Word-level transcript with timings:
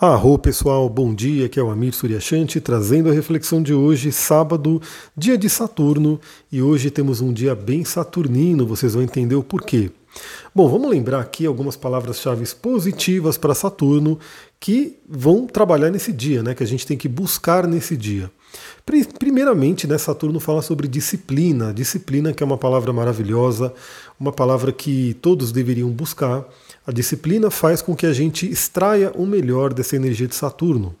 Arro 0.00 0.38
pessoal, 0.38 0.88
bom 0.88 1.14
dia, 1.14 1.44
aqui 1.44 1.60
é 1.60 1.62
o 1.62 1.68
Amir 1.68 1.92
Suryashanti 1.92 2.58
trazendo 2.58 3.10
a 3.10 3.12
reflexão 3.12 3.62
de 3.62 3.74
hoje, 3.74 4.10
sábado, 4.10 4.80
dia 5.14 5.36
de 5.36 5.50
Saturno, 5.50 6.18
e 6.50 6.62
hoje 6.62 6.90
temos 6.90 7.20
um 7.20 7.30
dia 7.30 7.54
bem 7.54 7.84
saturnino, 7.84 8.66
vocês 8.66 8.94
vão 8.94 9.02
entender 9.02 9.34
o 9.34 9.42
porquê. 9.42 9.90
Bom, 10.54 10.70
vamos 10.70 10.90
lembrar 10.90 11.20
aqui 11.20 11.44
algumas 11.44 11.76
palavras-chave 11.76 12.46
positivas 12.54 13.36
para 13.36 13.54
Saturno 13.54 14.18
que 14.58 14.96
vão 15.06 15.46
trabalhar 15.46 15.90
nesse 15.90 16.14
dia, 16.14 16.42
né? 16.42 16.54
Que 16.54 16.62
a 16.62 16.66
gente 16.66 16.86
tem 16.86 16.96
que 16.96 17.06
buscar 17.06 17.66
nesse 17.66 17.94
dia. 17.94 18.30
Primeiramente, 19.18 19.86
né, 19.86 19.98
Saturno 19.98 20.40
fala 20.40 20.62
sobre 20.62 20.88
disciplina, 20.88 21.74
disciplina 21.74 22.32
que 22.32 22.42
é 22.42 22.46
uma 22.46 22.58
palavra 22.58 22.92
maravilhosa, 22.92 23.72
uma 24.18 24.32
palavra 24.32 24.72
que 24.72 25.14
todos 25.20 25.52
deveriam 25.52 25.90
buscar. 25.90 26.44
A 26.86 26.92
disciplina 26.92 27.50
faz 27.50 27.82
com 27.82 27.94
que 27.94 28.06
a 28.06 28.12
gente 28.12 28.50
extraia 28.50 29.12
o 29.14 29.26
melhor 29.26 29.74
dessa 29.74 29.96
energia 29.96 30.26
de 30.26 30.34
Saturno. 30.34 30.94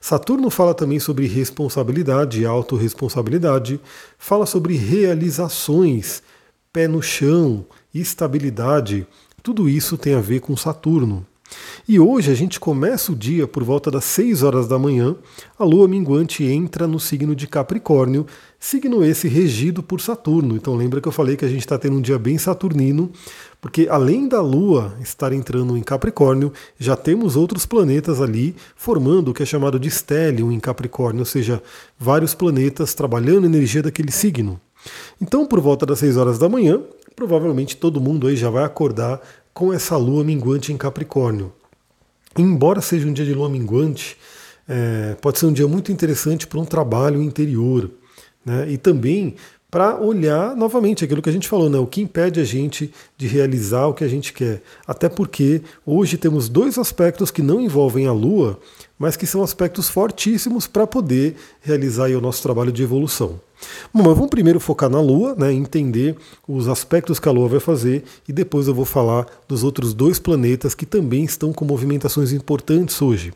Saturno 0.00 0.48
fala 0.48 0.74
também 0.74 0.98
sobre 0.98 1.26
responsabilidade 1.26 2.40
e 2.40 2.46
autorresponsabilidade, 2.46 3.80
fala 4.16 4.46
sobre 4.46 4.74
realizações, 4.76 6.22
pé 6.72 6.88
no 6.88 7.02
chão, 7.02 7.66
estabilidade. 7.94 9.06
Tudo 9.42 9.68
isso 9.68 9.98
tem 9.98 10.14
a 10.14 10.20
ver 10.20 10.40
com 10.40 10.56
Saturno. 10.56 11.26
E 11.88 11.98
hoje 11.98 12.30
a 12.30 12.34
gente 12.34 12.60
começa 12.60 13.10
o 13.10 13.16
dia 13.16 13.46
por 13.46 13.64
volta 13.64 13.90
das 13.90 14.04
6 14.04 14.42
horas 14.42 14.68
da 14.68 14.78
manhã. 14.78 15.16
A 15.58 15.64
lua 15.64 15.88
minguante 15.88 16.44
entra 16.44 16.86
no 16.86 17.00
signo 17.00 17.34
de 17.34 17.46
Capricórnio, 17.46 18.26
signo 18.60 19.02
esse 19.02 19.26
regido 19.26 19.82
por 19.82 20.00
Saturno. 20.00 20.54
Então 20.56 20.76
lembra 20.76 21.00
que 21.00 21.08
eu 21.08 21.12
falei 21.12 21.36
que 21.36 21.46
a 21.46 21.48
gente 21.48 21.60
está 21.60 21.78
tendo 21.78 21.96
um 21.96 22.02
dia 22.02 22.18
bem 22.18 22.36
saturnino, 22.36 23.10
porque 23.60 23.88
além 23.90 24.28
da 24.28 24.40
lua 24.40 24.96
estar 25.00 25.32
entrando 25.32 25.76
em 25.76 25.82
Capricórnio, 25.82 26.52
já 26.78 26.96
temos 26.96 27.34
outros 27.34 27.66
planetas 27.66 28.20
ali 28.20 28.54
formando 28.76 29.30
o 29.30 29.34
que 29.34 29.42
é 29.42 29.46
chamado 29.46 29.80
de 29.80 29.88
estélio 29.88 30.52
em 30.52 30.60
Capricórnio, 30.60 31.20
ou 31.20 31.26
seja, 31.26 31.62
vários 31.98 32.34
planetas 32.34 32.94
trabalhando 32.94 33.44
a 33.44 33.48
energia 33.48 33.82
daquele 33.82 34.12
signo. 34.12 34.60
Então, 35.20 35.44
por 35.44 35.60
volta 35.60 35.84
das 35.84 35.98
6 35.98 36.16
horas 36.16 36.38
da 36.38 36.48
manhã, 36.48 36.80
provavelmente 37.16 37.76
todo 37.76 38.00
mundo 38.00 38.28
aí 38.28 38.36
já 38.36 38.48
vai 38.48 38.64
acordar 38.64 39.20
com 39.52 39.72
essa 39.72 39.96
lua 39.96 40.22
minguante 40.22 40.72
em 40.72 40.76
Capricórnio. 40.76 41.52
Embora 42.36 42.80
seja 42.80 43.08
um 43.08 43.12
dia 43.12 43.24
de 43.24 43.34
lua 43.34 43.48
minguante, 43.48 44.16
é, 44.68 45.16
pode 45.20 45.38
ser 45.38 45.46
um 45.46 45.52
dia 45.52 45.66
muito 45.66 45.90
interessante 45.90 46.46
para 46.46 46.60
um 46.60 46.64
trabalho 46.64 47.20
interior. 47.20 47.90
Né? 48.44 48.70
E 48.70 48.78
também 48.78 49.34
para 49.70 50.00
olhar 50.00 50.56
novamente 50.56 51.04
aquilo 51.04 51.20
que 51.20 51.28
a 51.28 51.32
gente 51.32 51.48
falou, 51.48 51.68
né? 51.68 51.78
o 51.78 51.86
que 51.86 52.00
impede 52.00 52.40
a 52.40 52.44
gente 52.44 52.90
de 53.18 53.26
realizar 53.26 53.86
o 53.86 53.92
que 53.92 54.02
a 54.02 54.08
gente 54.08 54.32
quer. 54.32 54.62
Até 54.86 55.08
porque 55.10 55.60
hoje 55.84 56.16
temos 56.16 56.48
dois 56.48 56.78
aspectos 56.78 57.30
que 57.30 57.42
não 57.42 57.60
envolvem 57.60 58.06
a 58.06 58.12
Lua, 58.12 58.58
mas 58.98 59.14
que 59.14 59.26
são 59.26 59.42
aspectos 59.42 59.88
fortíssimos 59.90 60.66
para 60.66 60.86
poder 60.86 61.36
realizar 61.60 62.08
o 62.10 62.20
nosso 62.20 62.42
trabalho 62.42 62.72
de 62.72 62.82
evolução. 62.82 63.38
Bom, 63.92 64.02
mas 64.04 64.14
vamos 64.14 64.30
primeiro 64.30 64.58
focar 64.58 64.88
na 64.88 65.00
Lua, 65.00 65.34
né, 65.34 65.52
entender 65.52 66.16
os 66.46 66.66
aspectos 66.66 67.20
que 67.20 67.28
a 67.28 67.32
Lua 67.32 67.48
vai 67.48 67.60
fazer 67.60 68.04
e 68.26 68.32
depois 68.32 68.68
eu 68.68 68.74
vou 68.74 68.86
falar 68.86 69.26
dos 69.46 69.64
outros 69.64 69.92
dois 69.92 70.18
planetas 70.18 70.74
que 70.74 70.86
também 70.86 71.24
estão 71.24 71.52
com 71.52 71.66
movimentações 71.66 72.32
importantes 72.32 73.02
hoje. 73.02 73.34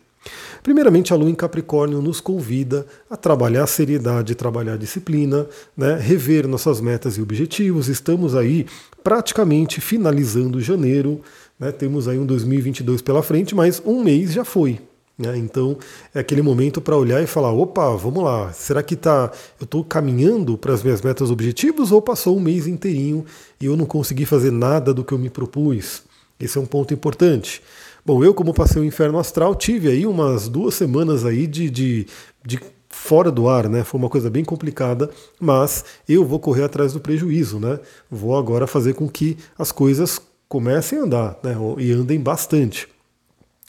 Primeiramente, 0.62 1.12
a 1.12 1.16
Lua 1.16 1.30
em 1.30 1.34
Capricórnio 1.34 2.00
nos 2.00 2.20
convida 2.20 2.86
a 3.10 3.16
trabalhar 3.16 3.64
a 3.64 3.66
seriedade, 3.66 4.34
trabalhar 4.34 4.74
a 4.74 4.76
disciplina, 4.76 5.46
né, 5.76 5.96
rever 5.96 6.46
nossas 6.46 6.80
metas 6.80 7.16
e 7.16 7.22
objetivos. 7.22 7.88
Estamos 7.88 8.34
aí 8.34 8.66
praticamente 9.02 9.80
finalizando 9.80 10.60
janeiro, 10.60 11.20
né, 11.58 11.72
temos 11.72 12.06
aí 12.06 12.18
um 12.18 12.26
2022 12.26 13.02
pela 13.02 13.22
frente, 13.22 13.54
mas 13.54 13.82
um 13.84 14.02
mês 14.02 14.32
já 14.32 14.44
foi. 14.44 14.78
Né? 15.18 15.36
Então 15.36 15.76
é 16.14 16.20
aquele 16.20 16.42
momento 16.42 16.80
para 16.80 16.96
olhar 16.96 17.22
e 17.22 17.26
falar: 17.26 17.52
opa, 17.52 17.94
vamos 17.96 18.22
lá, 18.22 18.52
será 18.52 18.82
que 18.82 18.96
tá, 18.96 19.30
eu 19.60 19.64
estou 19.64 19.84
caminhando 19.84 20.56
para 20.56 20.72
as 20.72 20.82
minhas 20.82 21.02
metas 21.02 21.30
objetivos 21.30 21.92
ou 21.92 22.00
passou 22.00 22.36
um 22.36 22.40
mês 22.40 22.66
inteirinho 22.66 23.24
e 23.60 23.66
eu 23.66 23.76
não 23.76 23.84
consegui 23.84 24.24
fazer 24.24 24.50
nada 24.50 24.94
do 24.94 25.04
que 25.04 25.12
eu 25.12 25.18
me 25.18 25.28
propus? 25.28 26.02
Esse 26.40 26.58
é 26.58 26.60
um 26.60 26.66
ponto 26.66 26.92
importante. 26.92 27.62
Bom, 28.04 28.24
eu, 28.24 28.34
como 28.34 28.52
passei 28.52 28.82
o 28.82 28.84
inferno 28.84 29.16
astral, 29.16 29.54
tive 29.54 29.88
aí 29.88 30.04
umas 30.04 30.48
duas 30.48 30.74
semanas 30.74 31.24
aí 31.24 31.46
de, 31.46 31.70
de, 31.70 32.06
de 32.44 32.58
fora 32.88 33.30
do 33.30 33.48
ar, 33.48 33.68
né? 33.68 33.84
Foi 33.84 33.98
uma 33.98 34.08
coisa 34.08 34.28
bem 34.28 34.44
complicada, 34.44 35.08
mas 35.38 35.84
eu 36.08 36.24
vou 36.24 36.40
correr 36.40 36.64
atrás 36.64 36.92
do 36.92 37.00
prejuízo, 37.00 37.60
né? 37.60 37.78
Vou 38.10 38.36
agora 38.36 38.66
fazer 38.66 38.94
com 38.94 39.08
que 39.08 39.36
as 39.56 39.70
coisas 39.70 40.20
comecem 40.48 40.98
a 40.98 41.02
andar, 41.02 41.38
né? 41.44 41.54
E 41.78 41.92
andem 41.92 42.18
bastante. 42.18 42.88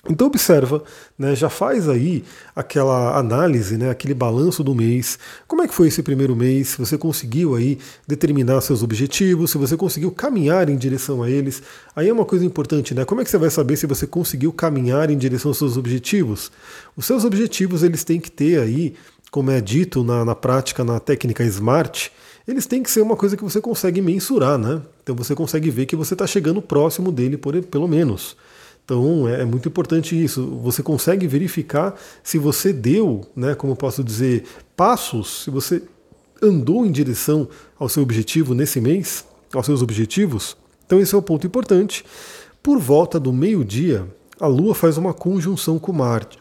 Então 0.09 0.27
observa, 0.27 0.83
né, 1.17 1.33
já 1.33 1.49
faz 1.49 1.87
aí 1.87 2.25
aquela 2.53 3.17
análise, 3.17 3.77
né, 3.77 3.89
aquele 3.89 4.13
balanço 4.13 4.61
do 4.61 4.75
mês. 4.75 5.17
Como 5.47 5.61
é 5.61 5.67
que 5.67 5.73
foi 5.73 5.87
esse 5.87 6.03
primeiro 6.03 6.35
mês? 6.35 6.69
Se 6.69 6.77
você 6.77 6.97
conseguiu 6.97 7.55
aí 7.55 7.77
determinar 8.05 8.59
seus 8.59 8.83
objetivos, 8.83 9.51
se 9.51 9.57
você 9.57 9.77
conseguiu 9.77 10.11
caminhar 10.11 10.69
em 10.69 10.75
direção 10.75 11.23
a 11.23 11.29
eles. 11.29 11.63
Aí 11.95 12.09
é 12.09 12.13
uma 12.13 12.25
coisa 12.25 12.43
importante, 12.43 12.93
né? 12.93 13.05
Como 13.05 13.21
é 13.21 13.23
que 13.23 13.29
você 13.29 13.37
vai 13.37 13.49
saber 13.49 13.77
se 13.77 13.87
você 13.87 14.05
conseguiu 14.05 14.51
caminhar 14.51 15.09
em 15.09 15.17
direção 15.17 15.51
aos 15.51 15.57
seus 15.57 15.77
objetivos? 15.77 16.51
Os 16.97 17.05
seus 17.05 17.23
objetivos 17.23 17.81
eles 17.81 18.03
têm 18.03 18.19
que 18.19 18.29
ter 18.29 18.59
aí, 18.59 18.95
como 19.31 19.51
é 19.51 19.61
dito 19.61 20.03
na, 20.03 20.25
na 20.25 20.35
prática, 20.35 20.83
na 20.83 20.99
técnica 20.99 21.45
SMART, 21.45 22.09
eles 22.45 22.65
têm 22.65 22.83
que 22.83 22.91
ser 22.91 22.99
uma 22.99 23.15
coisa 23.15 23.37
que 23.37 23.43
você 23.43 23.61
consegue 23.61 24.01
mensurar, 24.01 24.57
né? 24.57 24.81
Então 25.01 25.15
você 25.15 25.33
consegue 25.33 25.69
ver 25.69 25.85
que 25.85 25.95
você 25.95 26.13
está 26.13 26.27
chegando 26.27 26.61
próximo 26.61 27.09
dele, 27.09 27.37
por, 27.37 27.55
pelo 27.63 27.87
menos. 27.87 28.35
Então 28.85 29.27
é, 29.27 29.45
muito 29.45 29.67
importante 29.67 30.21
isso. 30.21 30.45
Você 30.61 30.83
consegue 30.83 31.27
verificar 31.27 31.95
se 32.23 32.37
você 32.37 32.73
deu, 32.73 33.21
né, 33.35 33.55
como 33.55 33.75
posso 33.75 34.03
dizer, 34.03 34.43
passos, 34.75 35.43
se 35.43 35.49
você 35.49 35.81
andou 36.41 36.85
em 36.85 36.91
direção 36.91 37.47
ao 37.79 37.87
seu 37.87 38.03
objetivo 38.03 38.53
nesse 38.53 38.81
mês, 38.81 39.25
aos 39.53 39.65
seus 39.65 39.81
objetivos. 39.81 40.57
Então 40.85 40.99
esse 40.99 41.15
é 41.15 41.17
o 41.17 41.21
ponto 41.21 41.47
importante. 41.47 42.03
Por 42.61 42.79
volta 42.79 43.19
do 43.19 43.31
meio-dia, 43.31 44.05
a 44.39 44.47
Lua 44.47 44.75
faz 44.75 44.97
uma 44.97 45.13
conjunção 45.13 45.79
com 45.79 45.93
Marte. 45.93 46.39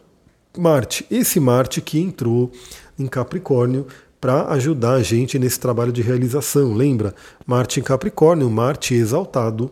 Marte, 0.59 1.07
esse 1.11 1.41
Marte 1.41 1.81
que 1.81 1.99
entrou 1.99 2.51
em 2.99 3.07
Capricórnio 3.07 3.87
para 4.21 4.47
ajudar 4.53 4.95
a 4.95 5.03
gente 5.03 5.39
nesse 5.39 5.59
trabalho 5.59 5.93
de 5.93 6.03
realização. 6.03 6.75
Lembra? 6.75 7.15
Marte 7.47 7.81
em 7.81 7.83
Capricórnio, 7.83 8.49
Marte 8.51 8.95
exaltado, 8.95 9.71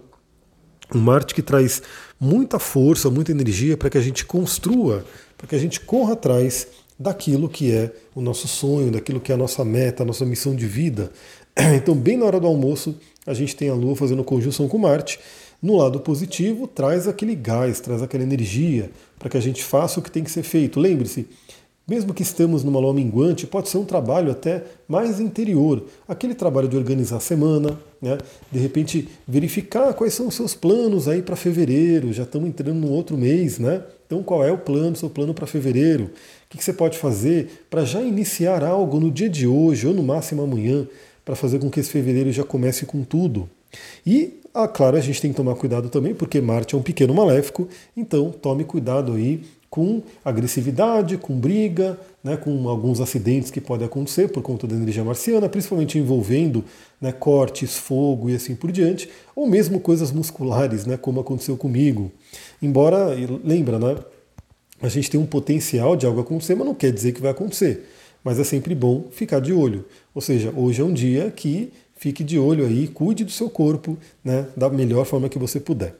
um 0.94 1.00
Marte 1.00 1.34
que 1.34 1.42
traz 1.42 1.82
muita 2.18 2.58
força, 2.58 3.10
muita 3.10 3.30
energia 3.32 3.76
para 3.76 3.90
que 3.90 3.98
a 3.98 4.00
gente 4.00 4.24
construa, 4.24 5.04
para 5.36 5.46
que 5.46 5.54
a 5.54 5.58
gente 5.58 5.80
corra 5.80 6.14
atrás 6.14 6.66
daquilo 6.98 7.48
que 7.48 7.72
é 7.72 7.92
o 8.14 8.20
nosso 8.20 8.46
sonho, 8.46 8.90
daquilo 8.90 9.20
que 9.20 9.32
é 9.32 9.34
a 9.34 9.38
nossa 9.38 9.64
meta, 9.64 10.02
a 10.02 10.06
nossa 10.06 10.24
missão 10.24 10.54
de 10.54 10.66
vida. 10.66 11.10
Então, 11.74 11.94
bem 11.94 12.16
na 12.16 12.24
hora 12.24 12.38
do 12.38 12.46
almoço, 12.46 12.94
a 13.26 13.34
gente 13.34 13.56
tem 13.56 13.68
a 13.68 13.74
Lua 13.74 13.96
fazendo 13.96 14.22
conjunção 14.22 14.68
com 14.68 14.78
Marte. 14.78 15.18
No 15.62 15.76
lado 15.76 16.00
positivo, 16.00 16.66
traz 16.66 17.06
aquele 17.06 17.34
gás, 17.34 17.80
traz 17.80 18.02
aquela 18.02 18.22
energia 18.22 18.90
para 19.18 19.28
que 19.28 19.36
a 19.36 19.40
gente 19.40 19.62
faça 19.62 20.00
o 20.00 20.02
que 20.02 20.10
tem 20.10 20.24
que 20.24 20.30
ser 20.30 20.42
feito. 20.42 20.80
Lembre-se, 20.80 21.26
mesmo 21.86 22.14
que 22.14 22.22
estemos 22.22 22.62
numa 22.62 22.78
lua 22.78 22.94
minguante, 22.94 23.46
pode 23.46 23.68
ser 23.68 23.78
um 23.78 23.84
trabalho 23.84 24.30
até 24.30 24.64
mais 24.88 25.20
interior, 25.20 25.84
aquele 26.06 26.34
trabalho 26.34 26.68
de 26.68 26.76
organizar 26.76 27.16
a 27.16 27.20
semana, 27.20 27.78
né? 28.00 28.18
de 28.50 28.58
repente 28.58 29.08
verificar 29.26 29.92
quais 29.94 30.14
são 30.14 30.28
os 30.28 30.34
seus 30.34 30.54
planos 30.54 31.06
aí 31.08 31.22
para 31.22 31.36
fevereiro, 31.36 32.12
já 32.12 32.22
estamos 32.22 32.48
entrando 32.48 32.78
no 32.78 32.90
outro 32.90 33.16
mês, 33.16 33.58
né? 33.58 33.82
Então 34.06 34.22
qual 34.22 34.44
é 34.44 34.50
o 34.50 34.58
plano, 34.58 34.96
seu 34.96 35.10
plano 35.10 35.34
para 35.34 35.46
fevereiro? 35.46 36.10
O 36.52 36.56
que 36.56 36.64
você 36.64 36.72
pode 36.72 36.98
fazer 36.98 37.66
para 37.68 37.84
já 37.84 38.02
iniciar 38.02 38.64
algo 38.64 38.98
no 38.98 39.10
dia 39.10 39.28
de 39.28 39.46
hoje 39.46 39.86
ou 39.86 39.94
no 39.94 40.02
máximo 40.02 40.42
amanhã, 40.42 40.86
para 41.24 41.36
fazer 41.36 41.58
com 41.58 41.70
que 41.70 41.78
esse 41.78 41.90
fevereiro 41.90 42.32
já 42.32 42.42
comece 42.42 42.86
com 42.86 43.04
tudo? 43.04 43.48
E 44.04 44.40
ah, 44.52 44.66
claro, 44.66 44.96
a 44.96 45.00
gente 45.00 45.20
tem 45.20 45.30
que 45.30 45.36
tomar 45.36 45.54
cuidado 45.54 45.88
também, 45.88 46.12
porque 46.12 46.40
Marte 46.40 46.74
é 46.74 46.78
um 46.78 46.82
pequeno 46.82 47.14
maléfico, 47.14 47.68
então 47.96 48.32
tome 48.32 48.64
cuidado 48.64 49.12
aí 49.12 49.42
com 49.70 50.02
agressividade, 50.24 51.16
com 51.16 51.38
briga, 51.38 51.96
né, 52.24 52.36
com 52.36 52.68
alguns 52.68 53.00
acidentes 53.00 53.52
que 53.52 53.60
podem 53.60 53.86
acontecer 53.86 54.28
por 54.28 54.42
conta 54.42 54.66
da 54.66 54.74
energia 54.74 55.04
marciana, 55.04 55.48
principalmente 55.48 55.96
envolvendo 55.96 56.64
né, 57.00 57.12
cortes, 57.12 57.76
fogo 57.76 58.28
e 58.28 58.34
assim 58.34 58.56
por 58.56 58.72
diante, 58.72 59.08
ou 59.34 59.46
mesmo 59.46 59.78
coisas 59.78 60.10
musculares, 60.10 60.84
né, 60.84 60.96
como 60.96 61.20
aconteceu 61.20 61.56
comigo. 61.56 62.10
Embora, 62.60 63.14
lembra, 63.44 63.78
né, 63.78 63.96
a 64.82 64.88
gente 64.88 65.08
tem 65.08 65.20
um 65.20 65.26
potencial 65.26 65.94
de 65.94 66.04
algo 66.04 66.20
acontecer, 66.20 66.56
mas 66.56 66.66
não 66.66 66.74
quer 66.74 66.90
dizer 66.90 67.12
que 67.12 67.20
vai 67.20 67.30
acontecer. 67.30 67.88
Mas 68.24 68.38
é 68.38 68.44
sempre 68.44 68.74
bom 68.74 69.04
ficar 69.10 69.40
de 69.40 69.52
olho. 69.52 69.84
Ou 70.14 70.20
seja, 70.20 70.52
hoje 70.54 70.82
é 70.82 70.84
um 70.84 70.92
dia 70.92 71.30
que 71.30 71.72
fique 71.96 72.24
de 72.24 72.38
olho 72.38 72.66
aí, 72.66 72.88
cuide 72.88 73.24
do 73.24 73.30
seu 73.30 73.48
corpo 73.48 73.96
né, 74.24 74.46
da 74.56 74.68
melhor 74.68 75.04
forma 75.04 75.28
que 75.28 75.38
você 75.38 75.60
puder. 75.60 75.94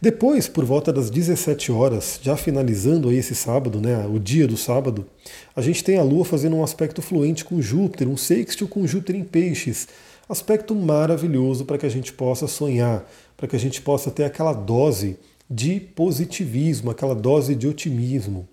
Depois, 0.00 0.48
por 0.48 0.64
volta 0.64 0.92
das 0.92 1.10
17 1.10 1.72
horas, 1.72 2.18
já 2.22 2.36
finalizando 2.36 3.08
aí 3.08 3.16
esse 3.16 3.34
sábado, 3.34 3.80
né, 3.80 4.06
o 4.06 4.18
dia 4.18 4.46
do 4.46 4.56
sábado, 4.56 5.06
a 5.54 5.62
gente 5.62 5.82
tem 5.82 5.98
a 5.98 6.02
Lua 6.02 6.24
fazendo 6.24 6.56
um 6.56 6.64
aspecto 6.64 7.00
fluente 7.00 7.44
com 7.44 7.60
Júpiter, 7.60 8.08
um 8.08 8.16
sextil 8.16 8.68
com 8.68 8.86
Júpiter 8.86 9.16
em 9.16 9.24
peixes. 9.24 9.88
Aspecto 10.28 10.74
maravilhoso 10.74 11.64
para 11.64 11.78
que 11.78 11.86
a 11.86 11.90
gente 11.90 12.12
possa 12.12 12.46
sonhar, 12.46 13.08
para 13.36 13.46
que 13.46 13.56
a 13.56 13.60
gente 13.60 13.80
possa 13.80 14.10
ter 14.10 14.24
aquela 14.24 14.52
dose 14.52 15.16
de 15.48 15.78
positivismo, 15.78 16.90
aquela 16.90 17.14
dose 17.14 17.54
de 17.54 17.68
otimismo. 17.68 18.48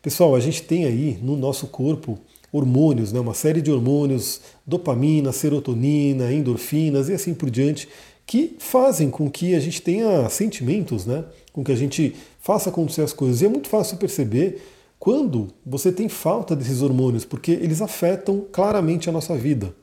Pessoal, 0.00 0.34
a 0.34 0.40
gente 0.40 0.62
tem 0.62 0.84
aí 0.84 1.18
no 1.22 1.36
nosso 1.36 1.66
corpo 1.66 2.18
hormônios, 2.52 3.12
né, 3.12 3.20
uma 3.20 3.32
série 3.32 3.62
de 3.62 3.70
hormônios, 3.70 4.40
dopamina, 4.66 5.32
serotonina, 5.32 6.32
endorfinas 6.32 7.08
e 7.08 7.14
assim 7.14 7.32
por 7.32 7.48
diante, 7.48 7.88
que 8.26 8.56
fazem 8.58 9.10
com 9.10 9.30
que 9.30 9.54
a 9.54 9.60
gente 9.60 9.82
tenha 9.82 10.28
sentimentos, 10.28 11.06
né, 11.06 11.24
com 11.52 11.62
que 11.62 11.72
a 11.72 11.76
gente 11.76 12.14
faça 12.40 12.70
acontecer 12.70 13.02
as 13.02 13.12
coisas. 13.12 13.42
E 13.42 13.46
é 13.46 13.48
muito 13.48 13.68
fácil 13.68 13.96
perceber 13.96 14.62
quando 14.98 15.48
você 15.66 15.90
tem 15.90 16.08
falta 16.08 16.54
desses 16.54 16.80
hormônios, 16.80 17.24
porque 17.24 17.52
eles 17.52 17.82
afetam 17.82 18.44
claramente 18.52 19.08
a 19.08 19.12
nossa 19.12 19.34
vida. 19.36 19.74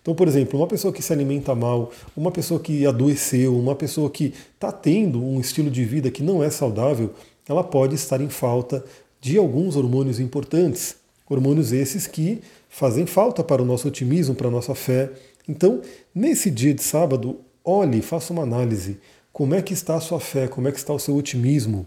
Então, 0.00 0.14
por 0.14 0.26
exemplo, 0.26 0.58
uma 0.58 0.66
pessoa 0.66 0.92
que 0.92 1.02
se 1.02 1.12
alimenta 1.12 1.54
mal, 1.54 1.92
uma 2.16 2.30
pessoa 2.30 2.58
que 2.58 2.86
adoeceu, 2.86 3.56
uma 3.56 3.74
pessoa 3.74 4.08
que 4.08 4.32
está 4.54 4.72
tendo 4.72 5.22
um 5.22 5.40
estilo 5.40 5.70
de 5.70 5.84
vida 5.84 6.10
que 6.10 6.22
não 6.22 6.42
é 6.42 6.48
saudável, 6.50 7.10
ela 7.48 7.62
pode 7.62 7.96
estar 7.96 8.20
em 8.20 8.28
falta 8.28 8.84
de 9.20 9.36
alguns 9.36 9.76
hormônios 9.76 10.18
importantes. 10.18 10.96
Hormônios 11.28 11.72
esses 11.72 12.06
que 12.06 12.40
fazem 12.68 13.06
falta 13.06 13.44
para 13.44 13.62
o 13.62 13.64
nosso 13.64 13.88
otimismo, 13.88 14.34
para 14.34 14.48
a 14.48 14.50
nossa 14.50 14.74
fé. 14.74 15.10
Então, 15.48 15.80
nesse 16.14 16.50
dia 16.50 16.72
de 16.72 16.82
sábado, 16.82 17.40
olhe, 17.64 18.02
faça 18.02 18.32
uma 18.32 18.42
análise. 18.42 18.98
Como 19.32 19.54
é 19.54 19.62
que 19.62 19.72
está 19.72 19.94
a 19.94 20.00
sua 20.00 20.20
fé? 20.20 20.48
Como 20.48 20.68
é 20.68 20.72
que 20.72 20.78
está 20.78 20.92
o 20.92 20.98
seu 20.98 21.16
otimismo? 21.16 21.86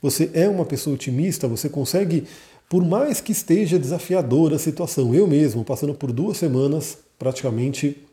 Você 0.00 0.30
é 0.34 0.48
uma 0.48 0.64
pessoa 0.64 0.94
otimista? 0.94 1.48
Você 1.48 1.68
consegue, 1.68 2.24
por 2.68 2.84
mais 2.84 3.20
que 3.20 3.32
esteja 3.32 3.78
desafiadora 3.78 4.56
a 4.56 4.58
situação, 4.58 5.14
eu 5.14 5.26
mesmo, 5.26 5.64
passando 5.64 5.94
por 5.94 6.12
duas 6.12 6.36
semanas 6.36 6.98
praticamente 7.18 8.04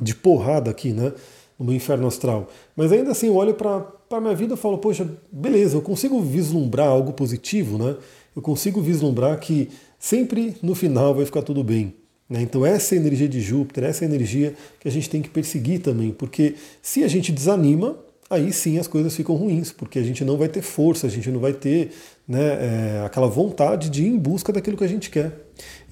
de 0.00 0.14
porrada 0.14 0.70
aqui, 0.70 0.92
né? 0.92 1.12
No 1.58 1.64
meu 1.64 1.74
inferno 1.74 2.06
astral. 2.06 2.48
Mas 2.76 2.92
ainda 2.92 3.12
assim, 3.12 3.28
eu 3.28 3.34
olho 3.34 3.54
para 3.54 3.86
a 4.10 4.20
minha 4.20 4.34
vida 4.34 4.54
e 4.54 4.56
falo, 4.56 4.78
poxa, 4.78 5.08
beleza, 5.32 5.76
eu 5.76 5.82
consigo 5.82 6.20
vislumbrar 6.20 6.88
algo 6.88 7.12
positivo, 7.12 7.78
né? 7.78 7.96
Eu 8.34 8.42
consigo 8.42 8.82
vislumbrar 8.82 9.40
que 9.40 9.70
sempre 9.98 10.56
no 10.62 10.74
final 10.74 11.14
vai 11.14 11.24
ficar 11.24 11.42
tudo 11.42 11.64
bem. 11.64 11.94
Né? 12.28 12.42
Então, 12.42 12.66
essa 12.66 12.94
é 12.94 12.98
energia 12.98 13.28
de 13.28 13.40
Júpiter, 13.40 13.84
essa 13.84 14.04
é 14.04 14.06
energia 14.06 14.54
que 14.80 14.88
a 14.88 14.90
gente 14.90 15.08
tem 15.08 15.22
que 15.22 15.30
perseguir 15.30 15.80
também, 15.80 16.10
porque 16.12 16.54
se 16.82 17.04
a 17.04 17.08
gente 17.08 17.32
desanima, 17.32 17.96
aí 18.28 18.52
sim 18.52 18.78
as 18.78 18.88
coisas 18.88 19.14
ficam 19.14 19.36
ruins, 19.36 19.70
porque 19.70 19.98
a 19.98 20.02
gente 20.02 20.24
não 20.24 20.36
vai 20.36 20.48
ter 20.48 20.62
força, 20.62 21.06
a 21.06 21.10
gente 21.10 21.30
não 21.30 21.40
vai 21.40 21.52
ter 21.52 21.92
né, 22.26 22.40
é, 22.40 23.02
aquela 23.06 23.28
vontade 23.28 23.88
de 23.88 24.02
ir 24.02 24.08
em 24.08 24.18
busca 24.18 24.52
daquilo 24.52 24.76
que 24.76 24.84
a 24.84 24.88
gente 24.88 25.10
quer. 25.10 25.32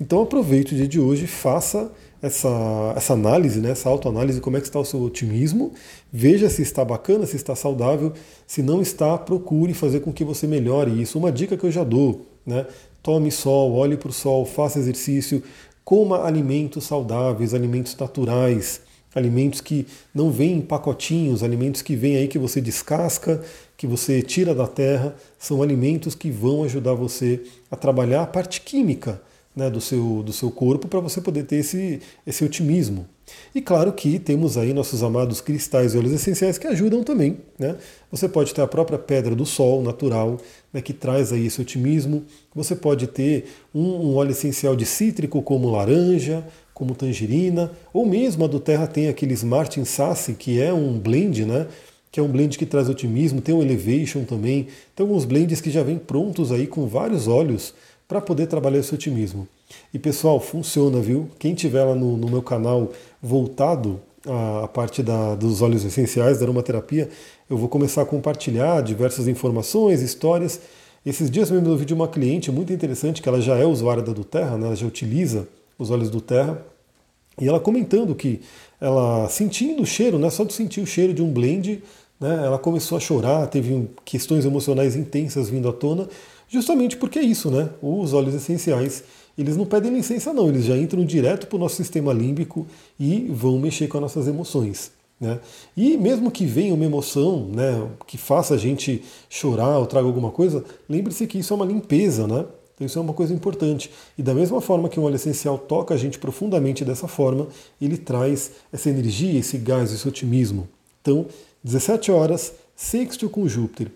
Então 0.00 0.22
aproveite 0.22 0.74
o 0.74 0.76
dia 0.76 0.88
de 0.88 1.00
hoje, 1.00 1.26
faça 1.26 1.90
essa, 2.20 2.92
essa 2.96 3.12
análise, 3.12 3.60
né, 3.60 3.70
essa 3.70 3.88
autoanálise, 3.88 4.40
como 4.40 4.56
é 4.56 4.60
que 4.60 4.66
está 4.66 4.80
o 4.80 4.84
seu 4.84 5.00
otimismo, 5.02 5.72
veja 6.12 6.48
se 6.48 6.62
está 6.62 6.84
bacana, 6.84 7.26
se 7.26 7.36
está 7.36 7.54
saudável, 7.54 8.12
se 8.46 8.62
não 8.62 8.82
está, 8.82 9.16
procure 9.16 9.72
fazer 9.72 10.00
com 10.00 10.12
que 10.12 10.24
você 10.24 10.46
melhore 10.46 11.00
isso. 11.00 11.18
Uma 11.18 11.30
dica 11.30 11.56
que 11.56 11.64
eu 11.64 11.70
já 11.70 11.84
dou, 11.84 12.26
né, 12.44 12.66
tome 13.02 13.30
sol, 13.30 13.72
olhe 13.74 13.96
para 13.96 14.08
o 14.08 14.12
sol, 14.12 14.44
faça 14.44 14.78
exercício, 14.78 15.42
coma 15.84 16.24
alimentos 16.24 16.84
saudáveis, 16.84 17.52
alimentos 17.52 17.96
naturais, 17.96 18.80
alimentos 19.14 19.60
que 19.60 19.86
não 20.14 20.30
vêm 20.30 20.58
em 20.58 20.60
pacotinhos, 20.60 21.42
alimentos 21.42 21.82
que 21.82 21.94
vêm 21.94 22.16
aí 22.16 22.26
que 22.26 22.38
você 22.38 22.60
descasca, 22.60 23.42
que 23.76 23.86
você 23.86 24.22
tira 24.22 24.54
da 24.54 24.66
terra, 24.66 25.14
são 25.38 25.62
alimentos 25.62 26.14
que 26.14 26.30
vão 26.30 26.64
ajudar 26.64 26.94
você 26.94 27.42
a 27.70 27.76
trabalhar 27.76 28.22
a 28.22 28.26
parte 28.26 28.60
química 28.60 29.20
né, 29.54 29.70
do, 29.70 29.80
seu, 29.80 30.22
do 30.22 30.32
seu 30.32 30.50
corpo 30.50 30.88
para 30.88 31.00
você 31.00 31.20
poder 31.20 31.44
ter 31.44 31.56
esse, 31.56 32.00
esse 32.26 32.44
otimismo. 32.44 33.06
E 33.54 33.60
claro 33.60 33.92
que 33.92 34.18
temos 34.18 34.58
aí 34.58 34.72
nossos 34.72 35.02
amados 35.02 35.40
cristais 35.40 35.94
e 35.94 35.98
óleos 35.98 36.12
essenciais 36.12 36.58
que 36.58 36.66
ajudam 36.66 37.02
também. 37.02 37.38
Né? 37.58 37.76
Você 38.10 38.28
pode 38.28 38.52
ter 38.52 38.60
a 38.60 38.66
própria 38.66 38.98
pedra 38.98 39.34
do 39.34 39.46
sol 39.46 39.82
natural, 39.82 40.38
né, 40.72 40.82
que 40.82 40.92
traz 40.92 41.32
aí 41.32 41.46
esse 41.46 41.60
otimismo. 41.60 42.24
Você 42.54 42.74
pode 42.74 43.06
ter 43.06 43.46
um, 43.74 43.82
um 43.82 44.16
óleo 44.16 44.32
essencial 44.32 44.76
de 44.76 44.84
cítrico 44.84 45.40
como 45.40 45.70
laranja, 45.70 46.44
como 46.74 46.94
tangerina, 46.94 47.70
ou 47.92 48.04
mesmo 48.04 48.44
a 48.44 48.48
do 48.48 48.58
Terra 48.58 48.86
tem 48.86 49.08
aqueles 49.08 49.44
Martin 49.44 49.84
Sassi, 49.84 50.34
que 50.34 50.60
é 50.60 50.72
um 50.72 50.98
blend, 50.98 51.44
né? 51.44 51.68
Que 52.10 52.18
é 52.18 52.22
um 52.22 52.28
blend 52.28 52.58
que 52.58 52.66
traz 52.66 52.88
otimismo, 52.88 53.40
tem 53.40 53.54
o 53.54 53.62
Elevation 53.62 54.24
também. 54.24 54.66
Tem 54.94 55.06
alguns 55.06 55.24
blends 55.24 55.60
que 55.60 55.70
já 55.70 55.82
vêm 55.82 55.98
prontos 55.98 56.50
aí 56.50 56.66
com 56.66 56.86
vários 56.86 57.28
óleos 57.28 57.74
para 58.06 58.20
poder 58.20 58.46
trabalhar 58.46 58.78
esse 58.78 58.94
otimismo. 58.94 59.48
E 59.92 59.98
pessoal, 59.98 60.38
funciona, 60.40 61.00
viu? 61.00 61.28
Quem 61.38 61.54
tiver 61.54 61.84
lá 61.84 61.94
no, 61.94 62.16
no 62.16 62.28
meu 62.28 62.42
canal 62.42 62.92
voltado 63.22 64.00
à 64.26 64.68
parte 64.68 65.02
da, 65.02 65.34
dos 65.34 65.62
óleos 65.62 65.84
essenciais 65.84 66.38
da 66.38 66.44
aromaterapia, 66.44 67.08
eu 67.48 67.56
vou 67.56 67.68
começar 67.68 68.02
a 68.02 68.06
compartilhar 68.06 68.82
diversas 68.82 69.28
informações, 69.28 70.00
histórias. 70.00 70.60
Esses 71.04 71.30
dias 71.30 71.50
mesmo 71.50 71.68
eu 71.68 71.76
vi 71.76 71.84
de 71.84 71.92
uma 71.92 72.08
cliente 72.08 72.50
muito 72.50 72.72
interessante, 72.72 73.20
que 73.20 73.28
ela 73.28 73.40
já 73.40 73.56
é 73.56 73.66
usuária 73.66 74.02
da 74.02 74.12
do 74.12 74.24
Terra, 74.24 74.56
né? 74.56 74.66
ela 74.66 74.76
já 74.76 74.86
utiliza 74.86 75.46
os 75.78 75.90
olhos 75.90 76.08
do 76.08 76.20
Terra, 76.20 76.64
e 77.40 77.48
ela 77.48 77.58
comentando 77.58 78.14
que 78.14 78.40
ela 78.80 79.28
sentindo 79.28 79.82
o 79.82 79.86
cheiro, 79.86 80.18
né, 80.18 80.30
só 80.30 80.44
de 80.44 80.52
sentir 80.52 80.80
o 80.80 80.86
cheiro 80.86 81.12
de 81.12 81.22
um 81.22 81.32
blend, 81.32 81.82
né, 82.20 82.42
ela 82.44 82.58
começou 82.58 82.96
a 82.96 83.00
chorar, 83.00 83.46
teve 83.48 83.88
questões 84.04 84.44
emocionais 84.44 84.94
intensas 84.94 85.50
vindo 85.50 85.68
à 85.68 85.72
tona, 85.72 86.08
justamente 86.54 86.96
porque 86.96 87.18
é 87.18 87.22
isso, 87.22 87.50
né? 87.50 87.68
Os 87.82 88.12
óleos 88.12 88.34
essenciais, 88.34 89.02
eles 89.36 89.56
não 89.56 89.66
pedem 89.66 89.92
licença 89.92 90.32
não, 90.32 90.48
eles 90.48 90.64
já 90.64 90.76
entram 90.76 91.04
direto 91.04 91.48
para 91.48 91.56
o 91.56 91.58
nosso 91.58 91.74
sistema 91.74 92.12
límbico 92.12 92.64
e 92.98 93.26
vão 93.28 93.58
mexer 93.58 93.88
com 93.88 93.98
as 93.98 94.02
nossas 94.02 94.28
emoções. 94.28 94.92
Né? 95.20 95.40
E 95.76 95.96
mesmo 95.96 96.30
que 96.30 96.46
venha 96.46 96.74
uma 96.74 96.84
emoção 96.84 97.48
né, 97.48 97.88
que 98.06 98.16
faça 98.16 98.54
a 98.54 98.56
gente 98.56 99.02
chorar 99.28 99.78
ou 99.78 99.86
traga 99.86 100.06
alguma 100.06 100.30
coisa, 100.30 100.64
lembre-se 100.88 101.26
que 101.26 101.38
isso 101.38 101.52
é 101.52 101.56
uma 101.56 101.66
limpeza, 101.66 102.26
né? 102.26 102.44
Então 102.74 102.86
isso 102.86 102.98
é 102.98 103.02
uma 103.02 103.12
coisa 103.12 103.32
importante. 103.32 103.90
E 104.16 104.22
da 104.22 104.34
mesma 104.34 104.60
forma 104.60 104.88
que 104.88 104.98
um 104.98 105.04
óleo 105.04 105.16
essencial 105.16 105.58
toca 105.58 105.94
a 105.94 105.96
gente 105.96 106.18
profundamente 106.18 106.84
dessa 106.84 107.08
forma, 107.08 107.48
ele 107.80 107.96
traz 107.96 108.52
essa 108.72 108.90
energia, 108.90 109.38
esse 109.38 109.58
gás, 109.58 109.92
esse 109.92 110.06
otimismo. 110.08 110.68
Então, 111.00 111.26
17 111.62 112.10
horas, 112.10 112.52
sextil 112.76 113.30
com 113.30 113.46
Júpiter. 113.48 113.90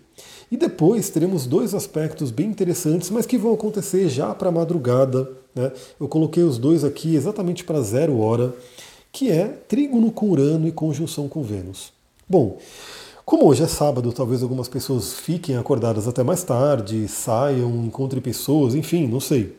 E 0.51 0.57
depois 0.57 1.09
teremos 1.09 1.45
dois 1.45 1.73
aspectos 1.75 2.31
bem 2.31 2.47
interessantes, 2.47 3.09
mas 3.09 3.25
que 3.25 3.37
vão 3.37 3.53
acontecer 3.53 4.09
já 4.09 4.33
para 4.33 4.49
a 4.49 4.51
madrugada. 4.51 5.29
Né? 5.53 5.71
Eu 5.99 6.07
coloquei 6.07 6.43
os 6.43 6.57
dois 6.57 6.83
aqui 6.83 7.15
exatamente 7.15 7.63
para 7.63 7.81
zero 7.81 8.19
hora, 8.19 8.53
que 9.11 9.31
é 9.31 9.47
trígono 9.47 10.11
com 10.11 10.29
Urano 10.29 10.67
e 10.67 10.71
conjunção 10.71 11.27
com 11.27 11.43
Vênus. 11.43 11.91
Bom, 12.27 12.57
como 13.25 13.45
hoje 13.45 13.61
é 13.61 13.67
sábado, 13.67 14.11
talvez 14.11 14.41
algumas 14.41 14.67
pessoas 14.67 15.13
fiquem 15.13 15.55
acordadas 15.55 16.07
até 16.07 16.23
mais 16.23 16.43
tarde, 16.43 17.07
saiam, 17.07 17.85
encontrem 17.85 18.21
pessoas, 18.21 18.73
enfim, 18.73 19.07
não 19.07 19.19
sei. 19.19 19.55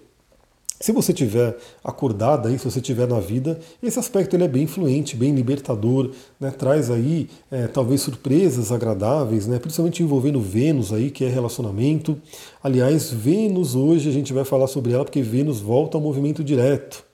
Se 0.83 0.93
você 0.93 1.13
tiver 1.13 1.59
acordada 1.85 2.49
aí, 2.49 2.59
se 2.59 2.65
você 2.65 2.81
tiver 2.81 3.07
na 3.07 3.21
vida, 3.21 3.61
esse 3.83 3.99
aspecto 3.99 4.35
ele 4.35 4.45
é 4.45 4.49
bem 4.49 4.63
influente, 4.63 5.15
bem 5.15 5.35
libertador, 5.35 6.11
né? 6.41 6.51
traz 6.51 6.91
aí 6.91 7.29
é, 7.51 7.67
talvez 7.67 8.01
surpresas 8.01 8.73
agradáveis, 8.73 9.47
né? 9.47 9.59
principalmente 9.59 10.03
envolvendo 10.03 10.41
Vênus 10.41 10.91
aí, 10.91 11.11
que 11.11 11.23
é 11.23 11.29
relacionamento. 11.29 12.17
Aliás, 12.65 13.11
Vênus 13.13 13.75
hoje 13.75 14.09
a 14.09 14.13
gente 14.13 14.33
vai 14.33 14.43
falar 14.43 14.69
sobre 14.69 14.95
ela 14.95 15.05
porque 15.05 15.21
Vênus 15.21 15.61
volta 15.61 15.99
ao 15.99 16.03
movimento 16.03 16.43
direto. 16.43 17.05